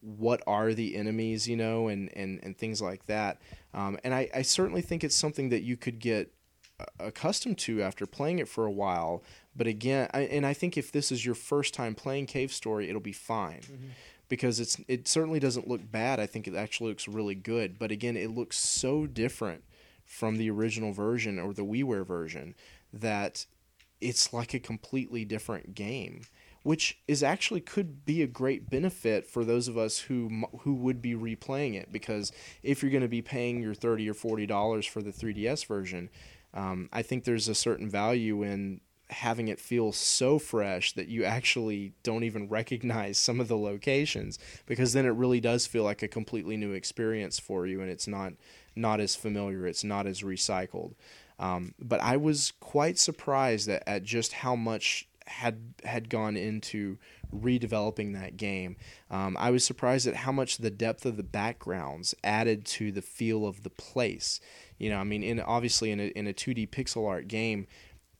[0.01, 3.41] what are the enemies, you know, and and and things like that.
[3.75, 6.33] Um, and I, I certainly think it's something that you could get
[7.01, 9.25] accustomed to after playing it for a while.
[9.57, 12.89] But again, I, and I think if this is your first time playing Cave Story,
[12.89, 13.63] it'll be fine.
[13.63, 13.89] Mm-hmm
[14.29, 16.21] because it's it certainly doesn't look bad.
[16.21, 17.79] I think it actually looks really good.
[17.79, 19.65] But again, it looks so different
[20.05, 22.55] from the original version or the WiiWare version
[22.93, 23.47] that
[24.01, 26.23] it's like a completely different game,
[26.63, 31.03] which is actually could be a great benefit for those of us who who would
[31.03, 34.87] be replaying it because if you're going to be paying your thirty or forty dollars
[34.87, 36.11] for the 3DS version,
[36.55, 38.81] um, I think there's a certain value in
[39.11, 44.39] having it feel so fresh that you actually don't even recognize some of the locations
[44.67, 48.07] because then it really does feel like a completely new experience for you and it's
[48.07, 48.35] not
[48.77, 50.93] not as familiar it's not as recycled
[51.39, 56.97] um, but I was quite surprised at, at just how much had had gone into
[57.35, 58.77] redeveloping that game.
[59.11, 63.03] Um, I was surprised at how much the depth of the backgrounds added to the
[63.03, 64.41] feel of the place.
[64.79, 67.67] You know, I mean, in obviously in a in a 2D pixel art game,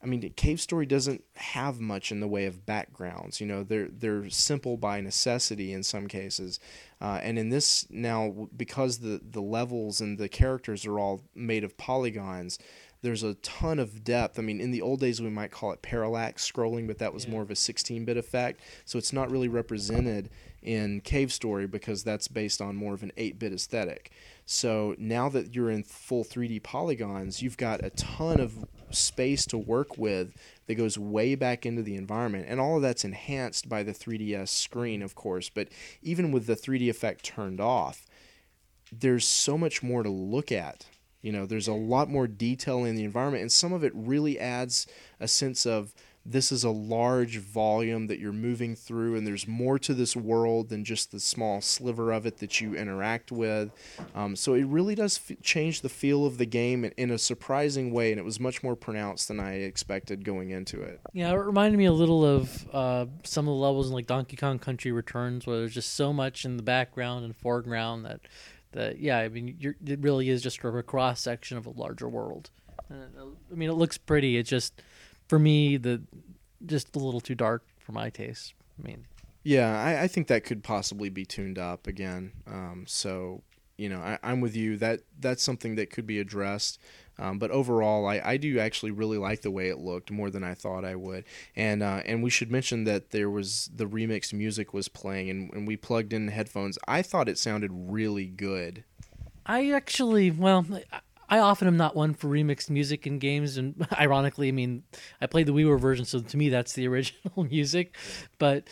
[0.01, 3.41] I mean, Cave Story doesn't have much in the way of backgrounds.
[3.41, 6.59] You know, they're they're simple by necessity in some cases,
[7.01, 11.63] uh, and in this now because the the levels and the characters are all made
[11.63, 12.59] of polygons.
[13.01, 14.37] There's a ton of depth.
[14.39, 17.23] I mean, in the old days we might call it parallax scrolling, but that was
[17.23, 17.31] yeah.
[17.31, 18.59] more of a 16-bit effect.
[18.83, 20.29] So it's not really represented
[20.61, 24.11] in Cave Story because that's based on more of an 8-bit aesthetic.
[24.45, 29.57] So now that you're in full 3D polygons, you've got a ton of space to
[29.57, 30.33] work with
[30.67, 32.45] that goes way back into the environment.
[32.47, 35.49] And all of that's enhanced by the 3DS screen, of course.
[35.49, 35.69] But
[36.01, 38.05] even with the 3D effect turned off,
[38.91, 40.85] there's so much more to look at.
[41.21, 44.39] You know, there's a lot more detail in the environment, and some of it really
[44.39, 44.87] adds
[45.19, 45.93] a sense of
[46.25, 50.69] this is a large volume that you're moving through and there's more to this world
[50.69, 53.71] than just the small sliver of it that you interact with.
[54.13, 57.17] Um, so it really does f- change the feel of the game in, in, a
[57.17, 60.99] surprising way and it was much more pronounced than i expected going into it.
[61.13, 64.37] Yeah it reminded me a little of uh, some of the levels in like donkey
[64.37, 68.19] kong country returns where there's just so much in the background and foreground that
[68.71, 72.51] that yeah i mean it really is just a cross section of a larger world.
[72.89, 73.09] And,
[73.51, 74.81] i mean it looks pretty it's just
[75.29, 76.01] for me, the
[76.65, 78.53] just a little too dark for my taste.
[78.77, 79.05] I mean,
[79.43, 82.33] yeah, I, I think that could possibly be tuned up again.
[82.45, 83.43] Um, so
[83.77, 84.75] you know, I, am with you.
[84.75, 86.79] That that's something that could be addressed.
[87.17, 90.43] Um, but overall, I, I do actually really like the way it looked more than
[90.43, 91.23] I thought I would.
[91.55, 95.53] And uh, and we should mention that there was the remixed music was playing, and,
[95.53, 96.77] and we plugged in headphones.
[96.87, 98.83] I thought it sounded really good.
[99.45, 100.65] I actually, well,
[101.29, 104.83] I often am not one for remixed music in games, and ironically, I mean,
[105.21, 107.95] I played the WiiWare version, so to me, that's the original music.
[108.39, 108.67] But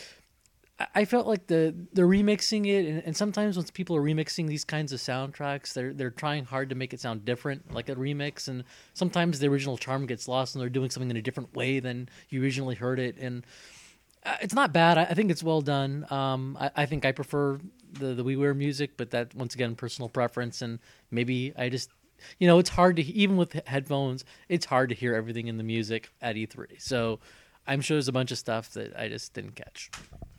[0.94, 4.66] I- felt like the they're remixing it, and, and sometimes when people are remixing these
[4.66, 8.48] kinds of soundtracks, they're they're trying hard to make it sound different, like a remix,
[8.48, 11.80] and sometimes the original charm gets lost, and they're doing something in a different way
[11.80, 13.46] than you originally heard it, and
[14.26, 14.98] uh, it's not bad.
[14.98, 16.06] I, I think it's well done.
[16.12, 17.60] Um, I, I think I prefer
[17.94, 20.80] the the WiiWare music, but that once again personal preference, and
[21.10, 21.90] maybe I just
[22.40, 25.64] you know it's hard to even with headphones, it's hard to hear everything in the
[25.64, 26.82] music at E3.
[26.82, 27.20] So
[27.68, 29.92] I'm sure there's a bunch of stuff that I just didn't catch.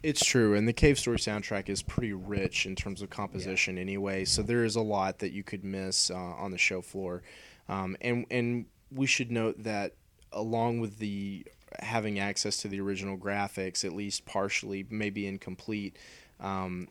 [0.02, 4.24] It's true, and the Cave Story soundtrack is pretty rich in terms of composition, anyway.
[4.24, 7.22] So there is a lot that you could miss uh, on the show floor,
[7.68, 9.94] um, and and we should note that
[10.32, 11.44] along with the
[11.80, 15.98] having access to the original graphics, at least partially, maybe incomplete.
[16.40, 16.88] Um,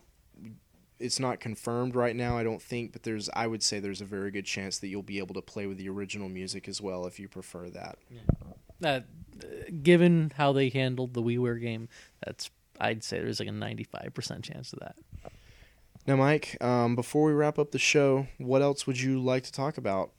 [1.00, 4.06] it's not confirmed right now, I don't think, but there's I would say there's a
[4.06, 7.06] very good chance that you'll be able to play with the original music as well
[7.06, 7.98] if you prefer that.
[8.80, 9.06] That
[9.42, 9.46] uh,
[9.82, 11.88] given how they handled the WiiWare game,
[12.24, 14.96] that's I'd say there's like a 95% chance of that.
[16.06, 19.52] Now, Mike, um, before we wrap up the show, what else would you like to
[19.52, 20.10] talk about?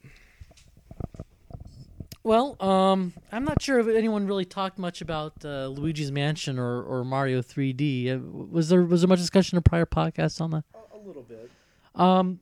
[2.22, 6.82] Well, um, I'm not sure if anyone really talked much about uh, Luigi's Mansion or,
[6.82, 8.14] or Mario 3D.
[8.14, 10.64] Uh, was there was there much discussion in prior podcasts on that?
[10.92, 11.50] A little bit.
[11.94, 12.40] Um,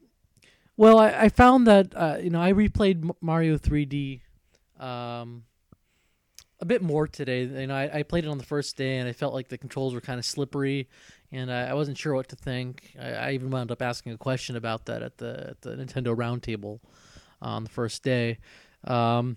[0.76, 4.20] well, I, I found that uh, you know I replayed Mario 3D
[4.80, 5.44] um,
[6.60, 7.44] a bit more today.
[7.44, 9.58] You know, I, I played it on the first day, and I felt like the
[9.58, 10.88] controls were kind of slippery,
[11.30, 12.96] and I, I wasn't sure what to think.
[13.00, 16.16] I, I even wound up asking a question about that at the at the Nintendo
[16.16, 16.80] Roundtable
[17.40, 18.38] on the first day.
[18.82, 19.36] Um,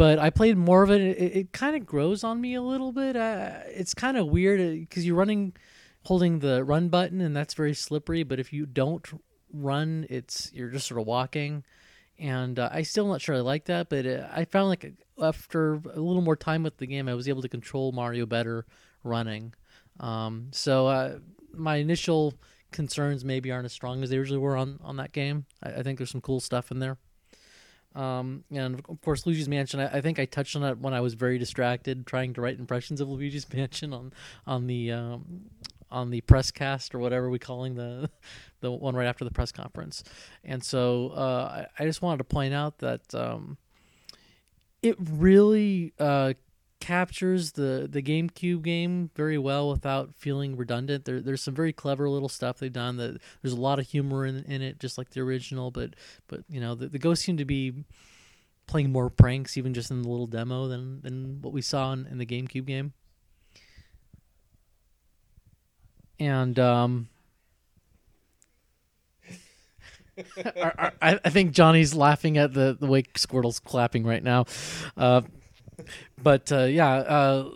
[0.00, 1.02] but I played more of it.
[1.02, 3.16] It, it kind of grows on me a little bit.
[3.16, 5.52] Uh, it's kind of weird because you're running,
[6.04, 8.22] holding the run button, and that's very slippery.
[8.22, 9.06] But if you don't
[9.52, 11.64] run, it's you're just sort of walking,
[12.18, 13.90] and uh, I still not sure I like that.
[13.90, 14.90] But uh, I found like
[15.22, 18.64] after a little more time with the game, I was able to control Mario better
[19.04, 19.52] running.
[19.98, 21.18] Um, so uh,
[21.52, 22.32] my initial
[22.72, 25.44] concerns maybe aren't as strong as they usually were on on that game.
[25.62, 26.96] I, I think there's some cool stuff in there.
[27.94, 29.80] Um, and of course, Luigi's Mansion.
[29.80, 32.58] I, I, think I touched on it when I was very distracted trying to write
[32.58, 34.12] impressions of Luigi's Mansion on
[34.46, 35.50] on the um,
[35.90, 38.08] on the press cast or whatever we're calling the
[38.60, 40.04] the one right after the press conference.
[40.44, 43.56] And so uh, I, I, just wanted to point out that um,
[44.82, 46.34] it really uh,
[46.80, 51.04] captures the the GameCube game very well without feeling redundant.
[51.04, 52.96] There, there's some very clever little stuff they've done.
[52.96, 55.70] That there's a lot of humor in, in it, just like the original.
[55.70, 55.94] But
[56.26, 57.84] but you know the, the ghosts seem to be
[58.66, 62.06] playing more pranks, even just in the little demo, than than what we saw in,
[62.06, 62.94] in the GameCube game.
[66.18, 67.08] And um,
[70.46, 74.44] I, I, think Johnny's laughing at the the way Squirtle's clapping right now.
[74.96, 75.22] Uh,
[76.22, 77.50] but uh, yeah, uh,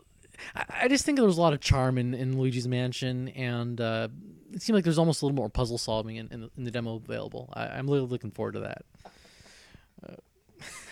[0.54, 3.80] I, I, just think there was a lot of charm in, in Luigi's Mansion, and
[3.80, 4.08] uh,
[4.52, 6.70] it seemed like there's almost a little more puzzle solving in, in, the, in the
[6.70, 7.50] demo available.
[7.52, 8.84] I, am really looking forward to that.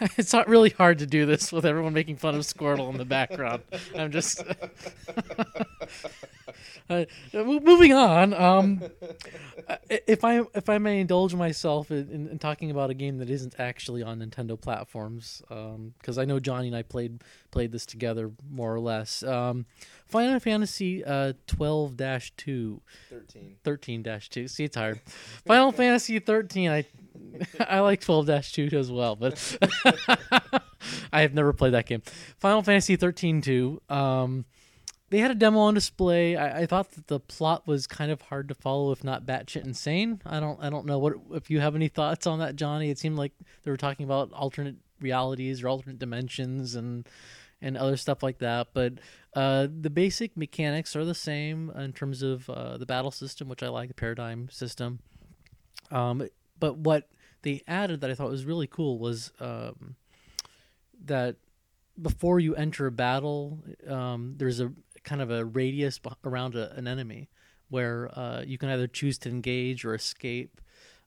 [0.16, 3.04] It's not really hard to do this with everyone making fun of Squirtle in the
[3.04, 3.62] background.
[3.96, 4.42] I'm just
[6.90, 8.34] uh, moving on.
[8.34, 8.82] Um,
[9.88, 13.30] if I if I may indulge myself in, in, in, talking about a game that
[13.30, 17.86] isn't actually on Nintendo platforms, because um, I know Johnny and I played played this
[17.86, 19.22] together more or less.
[19.22, 19.66] Um,
[20.06, 22.80] Final Fantasy uh, 12 2.
[23.08, 23.56] 13.
[23.64, 24.48] 13 2.
[24.48, 25.00] See, it's hard.
[25.46, 26.70] Final Fantasy 13.
[26.70, 26.84] I
[27.60, 29.58] I like 12 2 as well, but
[31.12, 32.02] I have never played that game.
[32.38, 33.82] Final Fantasy 13 2.
[33.88, 34.44] Um,
[35.10, 36.36] they had a demo on display.
[36.36, 39.64] I, I, thought that the plot was kind of hard to follow, if not batshit
[39.64, 40.22] insane.
[40.24, 42.88] I don't I don't know what if you have any thoughts on that, Johnny.
[42.88, 47.06] It seemed like they were talking about alternate realities or alternate dimensions and
[47.60, 48.68] and other stuff like that.
[48.72, 48.94] But
[49.34, 53.62] uh, the basic mechanics are the same in terms of uh, the battle system, which
[53.62, 55.00] I like, the paradigm system.
[55.90, 56.26] Um,
[56.58, 57.08] but what
[57.42, 59.96] they added that I thought was really cool was um,
[61.04, 61.36] that
[62.00, 63.58] before you enter a battle,
[63.88, 64.72] um, there's a
[65.04, 67.28] kind of a radius around a, an enemy
[67.68, 70.60] where uh, you can either choose to engage or escape.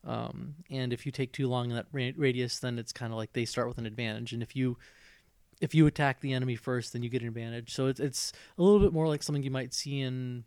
[0.05, 3.17] Um, and if you take too long in that ra- radius, then it's kind of
[3.17, 4.33] like they start with an advantage.
[4.33, 4.77] And if you
[5.61, 7.73] if you attack the enemy first, then you get an advantage.
[7.73, 10.43] So it's it's a little bit more like something you might see in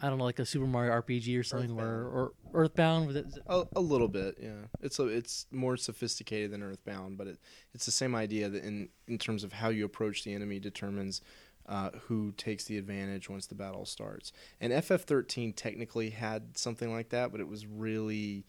[0.00, 1.88] I don't know, like a Super Mario RPG or something, Earthbound.
[1.88, 3.26] where or Earthbound with it.
[3.46, 4.66] A, a little bit, yeah.
[4.82, 7.38] It's a, it's more sophisticated than Earthbound, but it,
[7.72, 11.22] it's the same idea that in in terms of how you approach the enemy determines
[11.66, 14.32] uh, who takes the advantage once the battle starts.
[14.60, 18.44] And FF13 technically had something like that, but it was really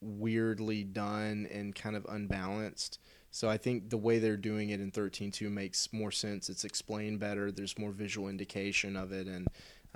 [0.00, 2.98] weirdly done and kind of unbalanced.
[3.30, 6.48] So I think the way they're doing it in 13.2 makes more sense.
[6.48, 7.52] It's explained better.
[7.52, 9.46] There's more visual indication of it, and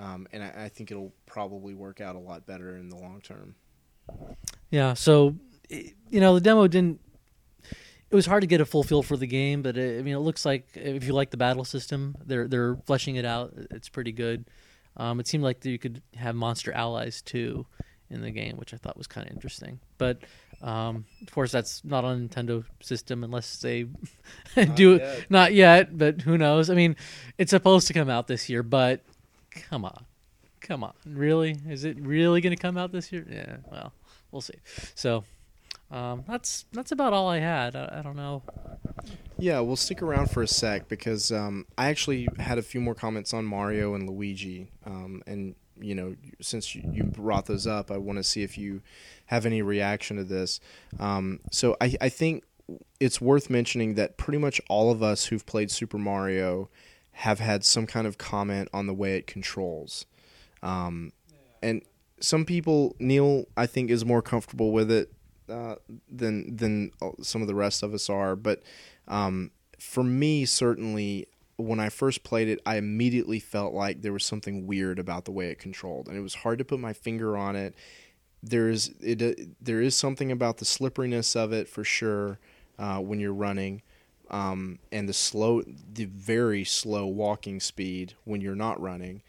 [0.01, 3.21] um, and I, I think it'll probably work out a lot better in the long
[3.21, 3.55] term.
[4.71, 5.37] Yeah, so
[5.69, 7.01] you know the demo didn't.
[8.11, 10.17] It was hard to get a full feel for the game, but it, I mean,
[10.17, 13.53] it looks like if you like the battle system, they're they're fleshing it out.
[13.71, 14.47] It's pretty good.
[14.97, 17.67] Um, it seemed like you could have monster allies too
[18.09, 19.79] in the game, which I thought was kind of interesting.
[19.99, 20.23] But
[20.63, 23.85] um, of course, that's not on Nintendo system unless they
[24.75, 25.03] do it.
[25.03, 25.27] yet.
[25.31, 26.71] Not yet, but who knows?
[26.71, 26.97] I mean,
[27.39, 29.05] it's supposed to come out this year, but
[29.51, 30.05] come on,
[30.61, 31.57] come on, really?
[31.69, 33.27] Is it really going to come out this year?
[33.31, 33.93] Yeah, well,
[34.31, 34.55] we'll see.
[34.95, 35.25] So
[35.91, 37.75] um, that's that's about all I had.
[37.77, 38.43] I, I don't know.
[39.39, 42.95] Yeah, we'll stick around for a sec because um, I actually had a few more
[42.95, 47.91] comments on Mario and Luigi, um, and you know, since you, you brought those up,
[47.91, 48.83] I want to see if you
[49.27, 50.61] have any reaction to this.
[50.99, 52.45] Um, so I, I think
[53.01, 56.69] it's worth mentioning that pretty much all of us who've played Super Mario
[57.21, 60.07] have had some kind of comment on the way it controls,
[60.63, 61.13] um,
[61.63, 61.83] and
[62.21, 65.13] some people, Neil, I think, is more comfortable with it
[65.49, 65.77] uh,
[66.11, 66.93] than than
[67.23, 68.63] some of the rest of us are, but.
[69.09, 71.27] Um, for me, certainly,
[71.57, 75.33] when I first played it, I immediately felt like there was something weird about the
[75.33, 77.75] way it controlled, and it was hard to put my finger on it.
[78.43, 82.39] There is it uh, there is something about the slipperiness of it for sure
[82.79, 83.83] uh, when you're running,
[84.31, 89.23] um, and the slow, the very slow walking speed when you're not running.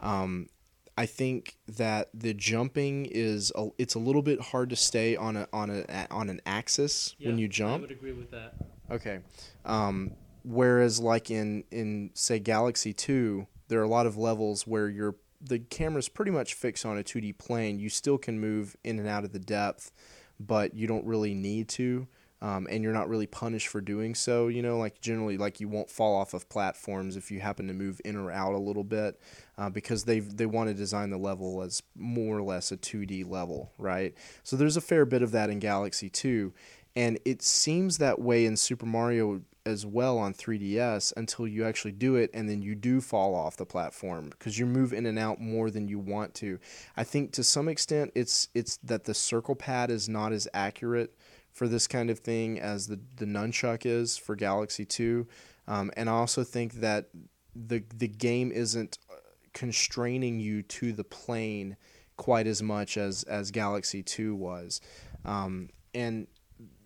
[0.00, 0.48] Um,
[0.96, 5.36] I think that the jumping is a, it's a little bit hard to stay on
[5.36, 7.78] a on a on an axis when you jump.
[7.78, 8.54] I would agree with that.
[8.90, 9.20] Okay.
[9.64, 10.12] Um,
[10.44, 15.14] whereas, like in in say Galaxy Two, there are a lot of levels where you're
[15.40, 17.78] the camera's pretty much fixed on a 2D plane.
[17.78, 19.92] You still can move in and out of the depth,
[20.40, 22.08] but you don't really need to.
[22.40, 24.48] Um, and you're not really punished for doing so.
[24.48, 27.74] You know, like generally, like you won't fall off of platforms if you happen to
[27.74, 29.20] move in or out a little bit,
[29.56, 33.28] uh, because they they want to design the level as more or less a 2D
[33.28, 34.14] level, right?
[34.44, 36.52] So there's a fair bit of that in Galaxy 2,
[36.94, 41.92] and it seems that way in Super Mario as well on 3DS until you actually
[41.92, 45.18] do it and then you do fall off the platform because you move in and
[45.18, 46.58] out more than you want to.
[46.96, 51.14] I think to some extent it's it's that the circle pad is not as accurate
[51.58, 55.26] for this kind of thing as the the nunchuck is for Galaxy 2.
[55.66, 57.08] Um, and I also think that
[57.54, 59.16] the the game isn't uh,
[59.52, 61.76] constraining you to the plane
[62.16, 64.80] quite as much as as Galaxy 2 was.
[65.24, 66.28] Um, and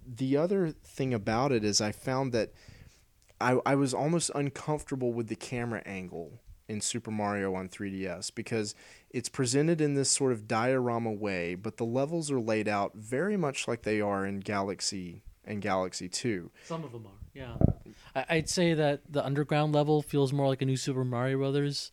[0.06, 2.54] the other thing about it is I found that
[3.42, 8.74] I, I was almost uncomfortable with the camera angle in Super Mario on 3DS because
[9.12, 13.36] it's presented in this sort of diorama way, but the levels are laid out very
[13.36, 16.50] much like they are in Galaxy and Galaxy 2.
[16.64, 17.12] Some of them are.
[17.34, 17.56] Yeah,
[18.14, 21.90] I'd say that the underground level feels more like a new Super Mario Brothers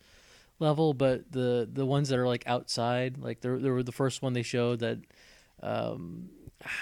[0.58, 4.20] level, but the the ones that are like outside, like there there were the first
[4.20, 4.98] one they showed that.
[5.62, 6.28] Um,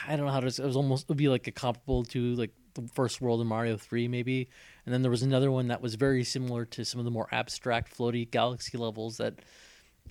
[0.08, 0.46] I don't know how to.
[0.46, 3.46] It was almost it would be like a comparable to like the first world in
[3.46, 4.48] Mario Three, maybe.
[4.84, 7.28] And then there was another one that was very similar to some of the more
[7.30, 9.34] abstract, floaty galaxy levels that,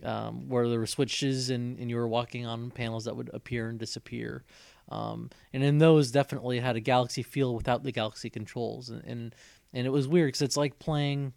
[0.03, 3.69] um, where there were switches and, and you were walking on panels that would appear
[3.69, 4.43] and disappear.
[4.89, 9.35] Um, and in those, definitely had a galaxy feel without the galaxy controls, and and,
[9.73, 11.33] and it was weird because it's like playing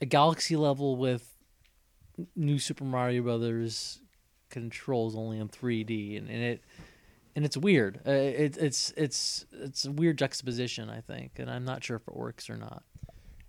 [0.00, 1.36] a galaxy level with
[2.34, 4.00] new Super Mario Brothers
[4.48, 6.64] controls only in 3D, and, and it
[7.36, 8.00] and it's weird.
[8.06, 12.08] Uh, it, it's it's it's a weird juxtaposition, I think, and I'm not sure if
[12.08, 12.82] it works or not.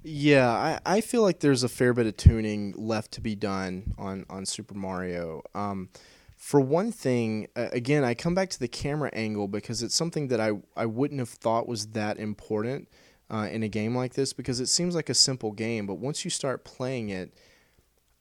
[0.03, 3.93] Yeah, I, I feel like there's a fair bit of tuning left to be done
[3.97, 5.43] on, on Super Mario.
[5.53, 5.89] Um,
[6.37, 10.29] for one thing, uh, again, I come back to the camera angle because it's something
[10.29, 12.89] that I, I wouldn't have thought was that important
[13.29, 16.25] uh, in a game like this because it seems like a simple game, but once
[16.25, 17.35] you start playing it,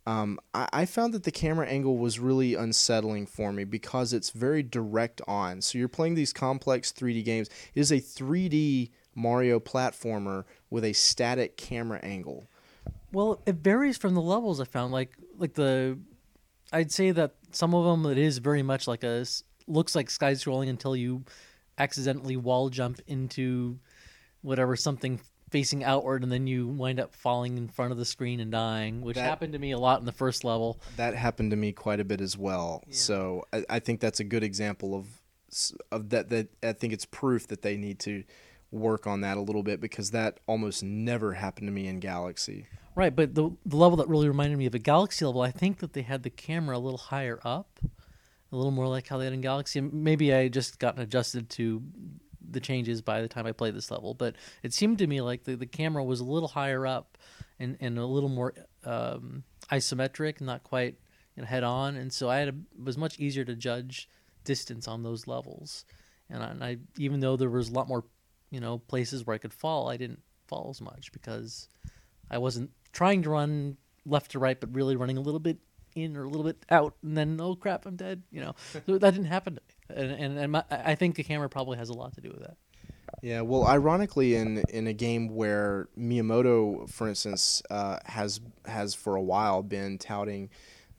[0.07, 4.31] um, I, I found that the camera angle was really unsettling for me because it's
[4.31, 5.63] very direct on.
[5.63, 7.49] So you're playing these complex 3D games.
[7.75, 8.91] It is a 3D
[9.21, 12.49] Mario platformer with a static camera angle.
[13.13, 14.61] Well, it varies from the levels.
[14.61, 15.99] I found like like the,
[16.73, 19.27] I'd say that some of them it is very much like a
[19.67, 21.25] looks like sky scrolling until you
[21.79, 23.79] accidentally wall jump into
[24.43, 25.21] whatever something
[25.51, 29.01] facing outward and then you wind up falling in front of the screen and dying,
[29.01, 30.81] which That- happened to me a lot in the first level.
[30.97, 32.83] That happened to me quite a bit as well.
[32.87, 32.95] Yeah.
[32.95, 35.07] So I, I think that's a good example of
[35.91, 36.29] of that.
[36.29, 38.23] That I think it's proof that they need to
[38.73, 42.67] work on that a little bit because that almost never happened to me in Galaxy.
[42.95, 45.79] Right, but the the level that really reminded me of a Galaxy level, I think
[45.79, 47.79] that they had the camera a little higher up,
[48.53, 49.81] a little more like how they had in Galaxy.
[49.81, 51.83] Maybe I just gotten adjusted to
[52.51, 55.45] the changes by the time I played this level, but it seemed to me like
[55.45, 57.17] the, the camera was a little higher up,
[57.59, 60.97] and and a little more um, isometric, and not quite
[61.37, 64.09] you know, head on, and so I had a, it was much easier to judge
[64.45, 65.85] distance on those levels.
[66.29, 68.05] And I, and I even though there was a lot more
[68.51, 71.69] you know places where I could fall, I didn't fall as much because
[72.31, 75.59] I wasn't trying to run left to right, but really running a little bit
[75.95, 78.23] in or a little bit out, and then oh crap, I'm dead.
[78.31, 78.55] You know,
[78.87, 79.59] so that didn't happen.
[79.89, 82.41] And and, and my, I think the camera probably has a lot to do with
[82.41, 82.57] that.
[83.23, 89.17] Yeah, well, ironically, in in a game where Miyamoto, for instance, uh, has has for
[89.17, 90.51] a while been touting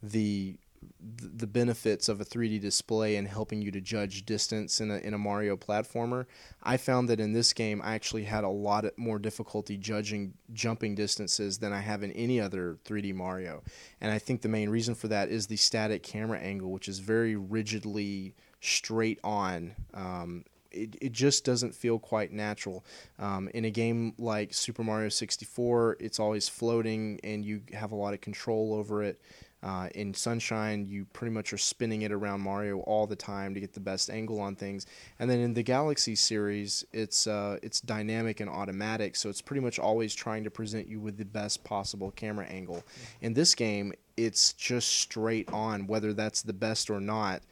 [0.02, 0.56] the
[1.02, 5.14] the benefits of a 3D display and helping you to judge distance in a, in
[5.14, 6.26] a Mario platformer,
[6.62, 10.94] I found that in this game I actually had a lot more difficulty judging jumping
[10.94, 13.62] distances than I have in any other 3D Mario.
[14.00, 17.00] And I think the main reason for that is the static camera angle, which is
[17.00, 19.74] very rigidly straight on.
[19.94, 22.84] Um, it, it just doesn't feel quite natural.
[23.18, 27.96] Um, in a game like Super Mario 64, it's always floating and you have a
[27.96, 29.20] lot of control over it.
[29.62, 33.60] Uh, in Sunshine, you pretty much are spinning it around Mario all the time to
[33.60, 34.86] get the best angle on things.
[35.20, 39.60] And then in the Galaxy series, it's uh, it's dynamic and automatic, so it's pretty
[39.60, 42.82] much always trying to present you with the best possible camera angle.
[43.20, 47.42] In this game, it's just straight on, whether that's the best or not.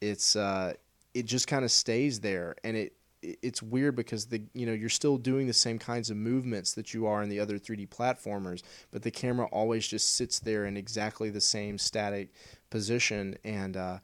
[0.00, 0.74] It's uh,
[1.14, 4.88] it just kind of stays there, and it it's weird because the you know you're
[4.88, 8.62] still doing the same kinds of movements that you are in the other 3D platformers,
[8.90, 12.30] but the camera always just sits there in exactly the same static
[12.70, 13.98] position, and uh,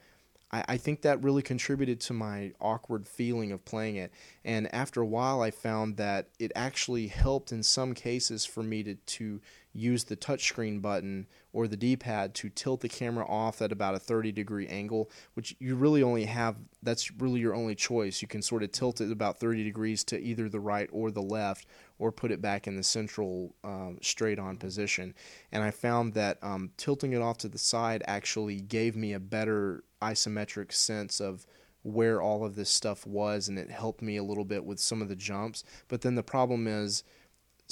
[0.53, 4.13] I, I think that really contributed to my awkward feeling of playing it.
[4.45, 8.83] And after a while, I found that it actually helped in some cases for me
[8.85, 9.41] to to
[9.73, 13.99] use the touchscreen button or the D-pad to tilt the camera off at about a
[13.99, 16.57] 30 degree angle, which you really only have.
[16.83, 18.23] That's really your only choice.
[18.23, 21.23] You can sort of tilt it about 30 degrees to either the right or the
[21.23, 21.67] left,
[21.99, 25.15] or put it back in the central um, straight-on position.
[25.53, 29.21] And I found that um, tilting it off to the side actually gave me a
[29.21, 31.47] better isometric sense of
[31.83, 35.03] where all of this stuff was, and it helped me a little bit with some
[35.03, 35.65] of the jumps.
[35.89, 37.05] But then the problem is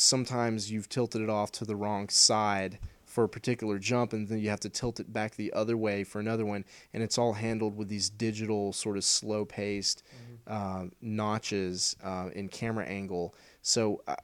[0.00, 4.38] sometimes you've tilted it off to the wrong side for a particular jump and then
[4.38, 6.64] you have to tilt it back the other way for another one
[6.94, 10.02] and it's all handled with these digital sort of slow paced
[10.48, 10.84] mm-hmm.
[10.86, 13.34] uh, notches uh, in camera angle.
[13.62, 14.16] So uh,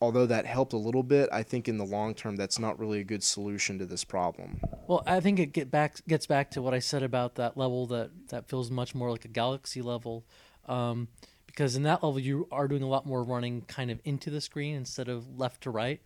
[0.00, 3.00] although that helped a little bit i think in the long term that's not really
[3.00, 4.60] a good solution to this problem.
[4.88, 7.86] Well i think it get back gets back to what i said about that level
[7.86, 10.24] that that feels much more like a galaxy level.
[10.66, 11.08] Um,
[11.56, 14.42] because in that level you are doing a lot more running kind of into the
[14.42, 16.00] screen instead of left to right.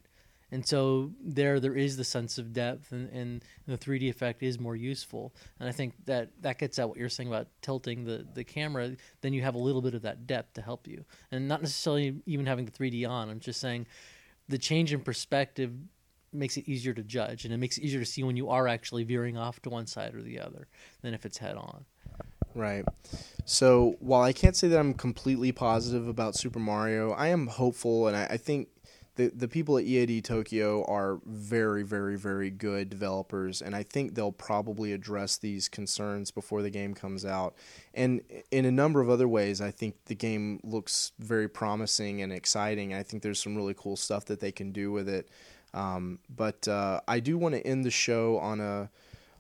[0.53, 4.61] And so there there is the sense of depth and, and the 3d effect is
[4.61, 5.35] more useful.
[5.59, 8.93] And i think that that gets at what you're saying about tilting the, the camera.
[9.23, 11.05] Then you have a little bit of that depth to help you.
[11.33, 13.29] And not necessarily even having the 3d on.
[13.29, 13.89] I'm just saying
[14.49, 15.73] the change in perspective
[16.33, 18.69] makes it easier to judge and it makes it easier to see when you are
[18.69, 20.69] actually veering off to one side or the other
[21.03, 21.85] than if it's head on
[22.55, 22.85] Right.
[23.45, 28.09] So while I can't say that I'm completely positive about Super Mario, I am hopeful,
[28.09, 28.69] and I, I think
[29.17, 34.15] the the people at EAD Tokyo are very, very, very good developers, and I think
[34.15, 37.55] they'll probably address these concerns before the game comes out.
[37.93, 42.33] And in a number of other ways, I think the game looks very promising and
[42.33, 42.95] exciting.
[42.95, 45.29] I think there's some really cool stuff that they can do with it.
[45.75, 48.91] Um, but uh, I do want to end the show on a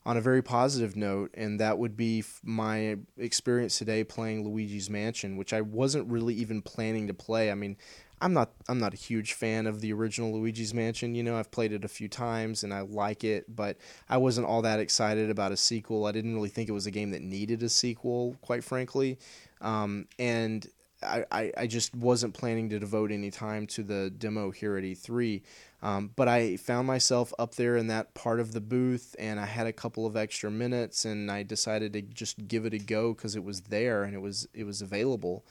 [0.07, 5.37] on a very positive note, and that would be my experience today playing Luigi's Mansion,
[5.37, 7.51] which I wasn't really even planning to play.
[7.51, 7.77] I mean,
[8.23, 11.15] I'm not I'm not a huge fan of the original Luigi's Mansion.
[11.15, 13.79] You know, I've played it a few times and I like it, but
[14.09, 16.07] I wasn't all that excited about a sequel.
[16.07, 19.19] I didn't really think it was a game that needed a sequel, quite frankly.
[19.61, 20.67] Um, and
[21.03, 24.85] I, I, I, just wasn't planning to devote any time to the demo here at
[24.85, 25.43] E3.
[25.83, 29.47] Um, but I found myself up there in that part of the booth, and I
[29.47, 33.15] had a couple of extra minutes, and I decided to just give it a go
[33.15, 35.45] because it was there and it was it was available,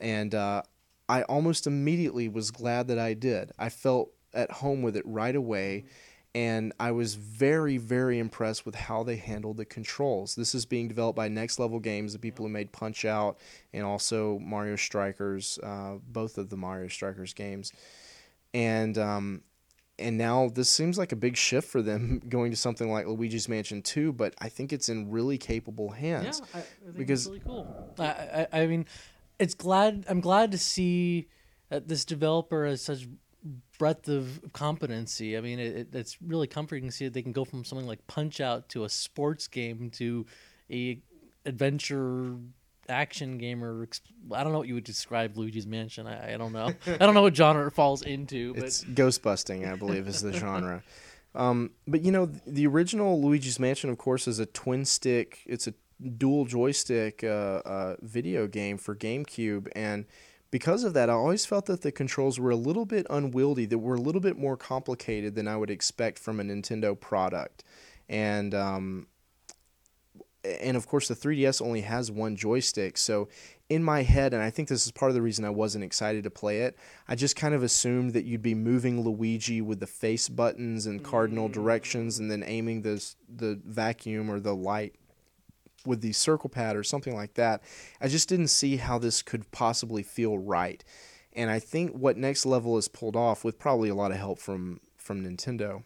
[0.00, 0.62] and uh,
[1.08, 3.52] I almost immediately was glad that I did.
[3.58, 5.86] I felt at home with it right away.
[6.34, 10.34] And I was very, very impressed with how they handled the controls.
[10.34, 13.38] This is being developed by Next Level Games, the people who made Punch Out
[13.72, 17.72] and also Mario Strikers, uh, both of the Mario Strikers games.
[18.52, 19.42] And um,
[19.98, 23.48] and now this seems like a big shift for them going to something like Luigi's
[23.48, 26.42] Mansion 2, but I think it's in really capable hands.
[26.54, 27.94] Yeah, I, I because really cool.
[27.98, 28.04] I,
[28.52, 28.86] I, I mean,
[29.38, 31.28] it's glad I'm glad to see
[31.68, 33.06] that this developer has such
[33.78, 35.36] breadth of competency.
[35.36, 37.86] I mean, it, it, it's really comforting to see that they can go from something
[37.86, 40.26] like Punch Out to a sports game to
[40.70, 41.00] a
[41.46, 42.36] adventure
[42.88, 43.88] action game or
[44.32, 46.06] I don't know what you would describe Luigi's Mansion.
[46.06, 46.72] I, I don't know.
[46.86, 50.20] I don't know what genre it falls into, but It's ghost busting, I believe, is
[50.20, 50.82] the genre.
[51.34, 55.40] Um, but you know, the original Luigi's Mansion, of course, is a twin stick.
[55.46, 55.74] It's a
[56.16, 60.06] dual joystick uh, uh, video game for GameCube, and
[60.50, 63.66] because of that, I always felt that the controls were a little bit unwieldy.
[63.66, 67.64] That were a little bit more complicated than I would expect from a Nintendo product,
[68.08, 69.06] and um,
[70.44, 72.96] and of course the 3DS only has one joystick.
[72.96, 73.28] So
[73.68, 76.24] in my head, and I think this is part of the reason I wasn't excited
[76.24, 79.86] to play it, I just kind of assumed that you'd be moving Luigi with the
[79.86, 81.52] face buttons and cardinal mm.
[81.52, 84.94] directions, and then aiming the the vacuum or the light
[85.84, 87.62] with the circle pad or something like that.
[88.00, 90.82] I just didn't see how this could possibly feel right.
[91.32, 94.38] And I think what Next Level has pulled off with probably a lot of help
[94.38, 95.84] from from Nintendo.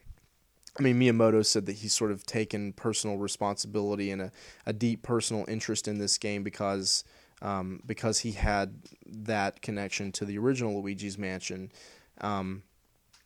[0.79, 4.33] I mean, Miyamoto said that he's sort of taken personal responsibility and a,
[4.65, 7.05] a deep personal interest in this game because
[7.43, 11.73] um, because he had that connection to the original Luigi's Mansion.
[12.21, 12.63] Um,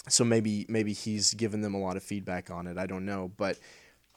[0.09, 2.79] so maybe maybe he's given them a lot of feedback on it.
[2.79, 3.59] I don't know, but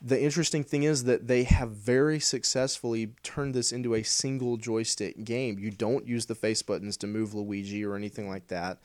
[0.02, 5.24] the interesting thing is that they have very successfully turned this into a single joystick
[5.26, 5.60] game.
[5.60, 8.80] You don't use the face buttons to move Luigi or anything like that.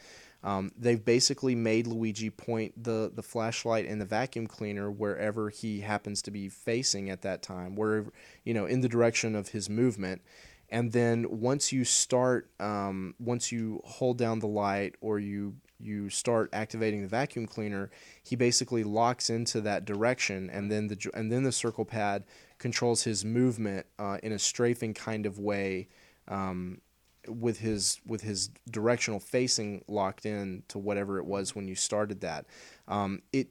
[0.44, 5.80] Um, they've basically made Luigi point the, the flashlight and the vacuum cleaner wherever he
[5.80, 8.12] happens to be facing at that time, wherever
[8.44, 10.22] you know in the direction of his movement.
[10.68, 16.10] And then once you start, um, once you hold down the light or you you
[16.10, 17.90] start activating the vacuum cleaner,
[18.22, 22.24] he basically locks into that direction, and then the and then the circle pad
[22.58, 25.88] controls his movement uh, in a strafing kind of way,
[26.28, 26.82] um,
[27.28, 32.20] with his with his directional facing locked in to whatever it was when you started
[32.20, 32.46] that.
[32.88, 33.48] Um, it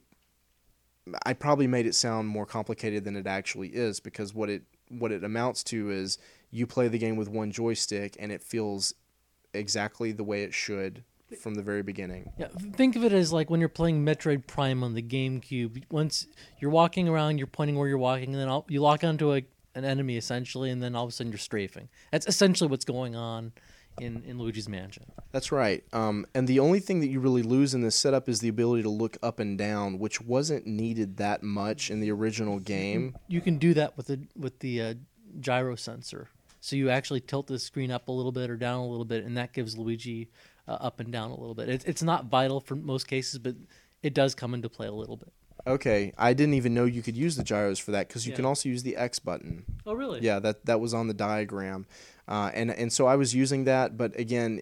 [1.26, 5.12] I probably made it sound more complicated than it actually is because what it what
[5.12, 6.18] it amounts to is
[6.52, 8.94] you play the game with one joystick and it feels
[9.54, 11.04] exactly the way it should
[11.36, 12.32] from the very beginning.
[12.38, 15.84] Yeah, think of it as like when you're playing Metroid Prime on the GameCube.
[15.90, 16.28] Once
[16.60, 19.42] you're walking around, you're pointing where you're walking, and then you lock onto a,
[19.76, 21.90] an enemy essentially, and then all of a sudden you're strafing.
[22.12, 23.54] That's essentially what's going on
[24.00, 25.06] in, in Luigi's Mansion.
[25.32, 25.84] That's right.
[25.94, 28.84] Um, and the only thing that you really lose in this setup is the ability
[28.84, 33.16] to look up and down, which wasn't needed that much in the original game.
[33.28, 34.94] You can do that with the with the uh,
[35.40, 36.30] gyro sensor.
[36.60, 39.26] So you actually tilt the screen up a little bit or down a little bit,
[39.26, 40.30] and that gives Luigi
[40.68, 41.70] uh, up and down a little bit.
[41.70, 43.56] It's it's not vital for most cases, but
[44.02, 45.34] it does come into play a little bit.
[45.66, 48.38] Okay, I didn't even know you could use the gyros for that because you Yeah.
[48.38, 49.64] can also use the X button.
[49.86, 50.20] Oh, really?
[50.22, 51.86] Yeah, that that was on the diagram,
[52.28, 53.96] uh, and and so I was using that.
[53.96, 54.62] But again,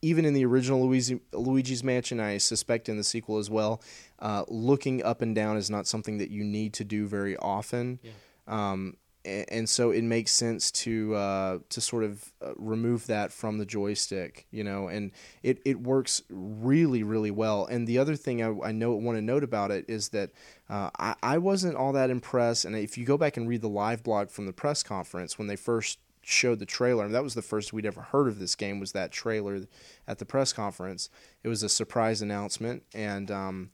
[0.00, 3.82] even in the original Luigi, Luigi's Mansion, I suspect in the sequel as well,
[4.20, 7.98] uh, looking up and down is not something that you need to do very often.
[8.02, 8.10] Yeah.
[8.46, 13.58] Um, and so it makes sense to uh, to sort of uh, remove that from
[13.58, 15.12] the joystick, you know, and
[15.42, 17.66] it, it works really really well.
[17.66, 20.30] And the other thing I, I know want to note about it is that
[20.68, 22.64] uh, I, I wasn't all that impressed.
[22.64, 25.46] And if you go back and read the live blog from the press conference when
[25.46, 28.54] they first showed the trailer, and that was the first we'd ever heard of this
[28.54, 29.60] game was that trailer
[30.08, 31.10] at the press conference.
[31.44, 33.70] It was a surprise announcement, and um,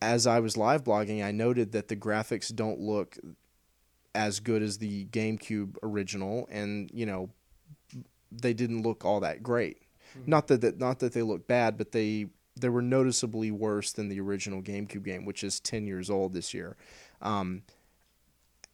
[0.00, 3.18] as I was live blogging, I noted that the graphics don't look
[4.14, 7.30] as good as the GameCube original, and you know,
[8.30, 9.78] they didn't look all that great.
[10.26, 12.26] Not that, that not that they look bad, but they
[12.60, 16.52] they were noticeably worse than the original GameCube game, which is ten years old this
[16.52, 16.76] year.
[17.20, 17.62] Um,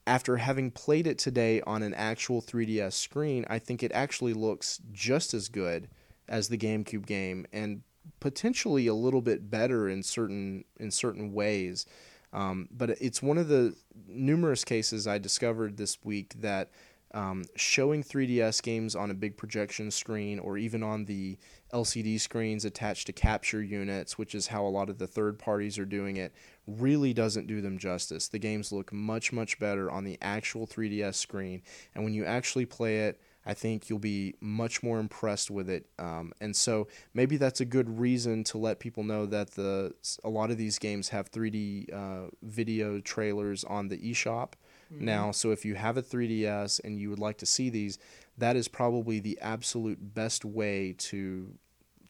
[0.07, 4.81] after having played it today on an actual 3DS screen, I think it actually looks
[4.91, 5.89] just as good
[6.27, 7.83] as the GameCube game, and
[8.19, 11.87] potentially a little bit better in certain in certain ways.
[12.33, 13.75] Um, but it's one of the
[14.07, 16.71] numerous cases I discovered this week that
[17.15, 21.39] um, showing 3DS games on a big projection screen or even on the
[21.73, 25.79] LCD screens attached to capture units, which is how a lot of the third parties
[25.79, 26.35] are doing it,
[26.67, 28.29] really doesn't do them justice.
[28.29, 31.63] The games look much, much better on the actual 3DS screen.
[31.95, 35.87] And when you actually play it, I think you'll be much more impressed with it.
[35.99, 40.29] Um, and so maybe that's a good reason to let people know that the a
[40.29, 44.53] lot of these games have 3D uh, video trailers on the eShop
[44.91, 45.31] now.
[45.31, 47.99] So if you have a 3DS and you would like to see these,
[48.37, 51.55] that is probably the absolute best way to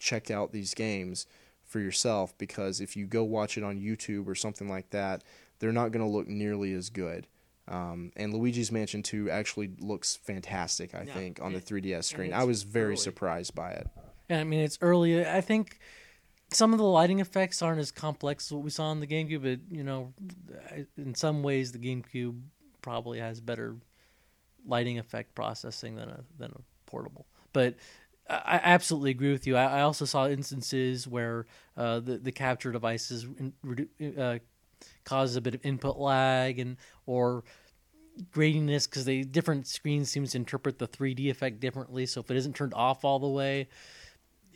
[0.00, 1.26] check out these games
[1.64, 5.22] for yourself because if you go watch it on YouTube or something like that,
[5.60, 7.28] they're not going to look nearly as good.
[7.68, 12.32] Um, and Luigi's Mansion 2 actually looks fantastic, I Yeah, think, on the 3DS screen.
[12.32, 12.96] I was very early.
[12.96, 13.86] surprised by it.
[14.30, 15.26] Yeah, I mean it's early.
[15.26, 15.78] I think
[16.50, 19.42] some of the lighting effects aren't as complex as what we saw on the GameCube,
[19.42, 20.12] but you know,
[20.96, 22.40] in some ways the GameCube
[22.82, 23.76] probably has better
[24.66, 27.26] lighting effect processing than a than a portable.
[27.52, 27.76] But
[28.28, 29.56] I I absolutely agree with you.
[29.56, 31.46] I, I also saw instances where
[31.76, 34.38] uh, the the capture devices in, uh,
[35.08, 36.76] cause a bit of input lag and
[37.06, 37.44] or
[38.32, 42.04] gratiness because the different screens seems to interpret the 3D effect differently.
[42.06, 43.68] So if it isn't turned off all the way,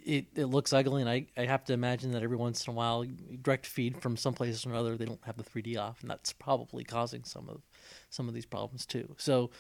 [0.05, 1.01] it, it looks ugly.
[1.01, 3.05] And I, I have to imagine that every once in a while,
[3.43, 6.33] direct feed from some place or another, they don't have the 3D off, and that's
[6.33, 7.62] probably causing some of
[8.11, 9.15] some of these problems too.
[9.16, 9.51] So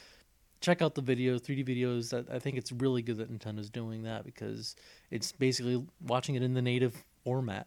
[0.60, 2.10] check out the video, 3D videos.
[2.10, 4.76] That I think it's really good that Nintendo's doing that because
[5.10, 7.66] it's basically watching it in the native format.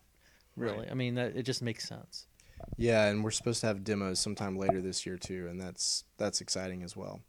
[0.57, 2.27] Really, I mean that it just makes sense.
[2.77, 6.41] Yeah, and we're supposed to have demos sometime later this year too, and that's that's
[6.41, 7.21] exciting as well.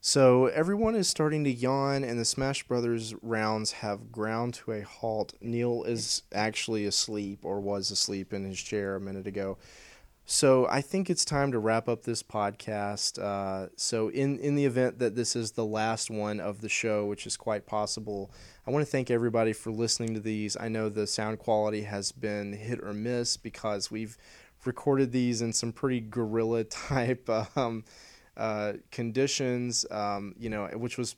[0.00, 4.82] So everyone is starting to yawn, and the Smash Brothers rounds have ground to a
[4.82, 5.34] halt.
[5.40, 9.58] Neil is actually asleep, or was asleep in his chair a minute ago.
[10.30, 13.18] So I think it's time to wrap up this podcast.
[13.18, 17.06] Uh, so in in the event that this is the last one of the show,
[17.06, 18.30] which is quite possible,
[18.66, 20.54] I want to thank everybody for listening to these.
[20.54, 24.18] I know the sound quality has been hit or miss because we've
[24.68, 27.84] recorded these in some pretty guerrilla type um,
[28.36, 31.16] uh, conditions, um, you know, which was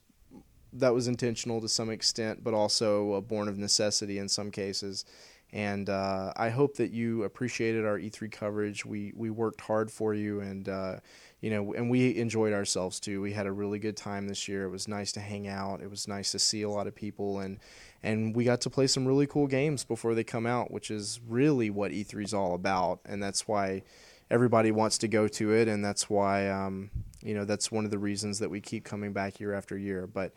[0.73, 5.05] that was intentional to some extent, but also uh, born of necessity in some cases.
[5.53, 8.87] And uh, I hope that you appreciated our E3 coverage.
[8.87, 11.01] We we worked hard for you, and uh,
[11.41, 13.21] you know, and we enjoyed ourselves too.
[13.21, 14.65] We had a really good time this year.
[14.65, 15.83] It was nice to hang out.
[15.83, 17.59] It was nice to see a lot of people, and
[18.03, 21.21] and we got to play some really cool games before they come out, which is
[21.27, 23.83] really what E3 is all about, and that's why
[24.31, 26.91] everybody wants to go to it, and that's why um,
[27.23, 30.07] you know that's one of the reasons that we keep coming back year after year.
[30.07, 30.33] But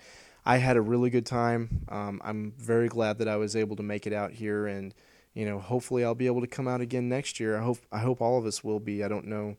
[0.46, 1.86] I had a really good time.
[1.90, 4.94] Um, I'm very glad that I was able to make it out here, and
[5.34, 7.58] you know, hopefully, I'll be able to come out again next year.
[7.58, 9.04] I hope I hope all of us will be.
[9.04, 9.58] I don't know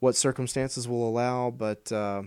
[0.00, 2.22] what circumstances will allow, but uh,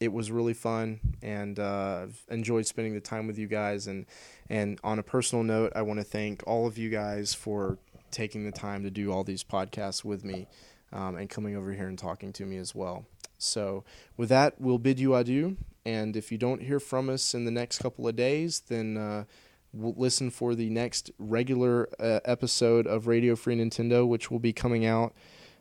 [0.00, 3.86] it was really fun, and uh, enjoyed spending the time with you guys.
[3.86, 4.06] And
[4.48, 7.78] and on a personal note, I want to thank all of you guys for
[8.10, 10.46] taking the time to do all these podcasts with me,
[10.92, 13.06] um, and coming over here and talking to me as well.
[13.38, 13.84] So
[14.16, 15.56] with that, we'll bid you adieu.
[15.84, 19.24] And if you don't hear from us in the next couple of days, then uh,
[19.72, 24.52] we'll listen for the next regular uh, episode of Radio Free Nintendo, which will be
[24.52, 25.14] coming out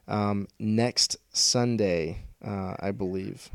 [0.08, 3.50] um, next Sunday, uh, I believe.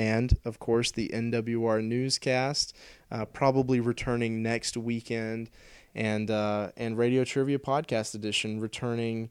[0.00, 2.74] And of course, the NWR newscast,
[3.10, 5.50] uh, probably returning next weekend,
[5.94, 9.28] and uh, and Radio Trivia Podcast Edition returning.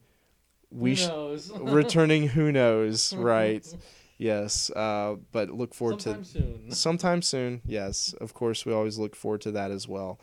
[0.69, 1.51] We sh- knows?
[1.59, 2.27] returning.
[2.27, 3.13] Who knows?
[3.13, 3.65] Right.
[4.21, 4.69] Yes.
[4.71, 6.71] Uh, but look forward Sometime to soon.
[6.85, 7.61] sometime soon.
[7.65, 10.19] Yes, of course, we always look forward to that as well.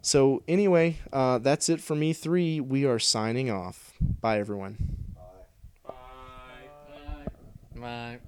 [0.00, 2.14] So anyway, uh, that's it for me.
[2.14, 2.58] Three.
[2.58, 3.92] We are signing off.
[4.00, 4.76] Bye, everyone.
[5.14, 5.92] Bye.
[5.92, 7.26] Bye.
[7.76, 7.80] Bye.
[7.80, 8.18] Bye.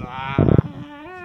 [0.00, 1.17] Ah.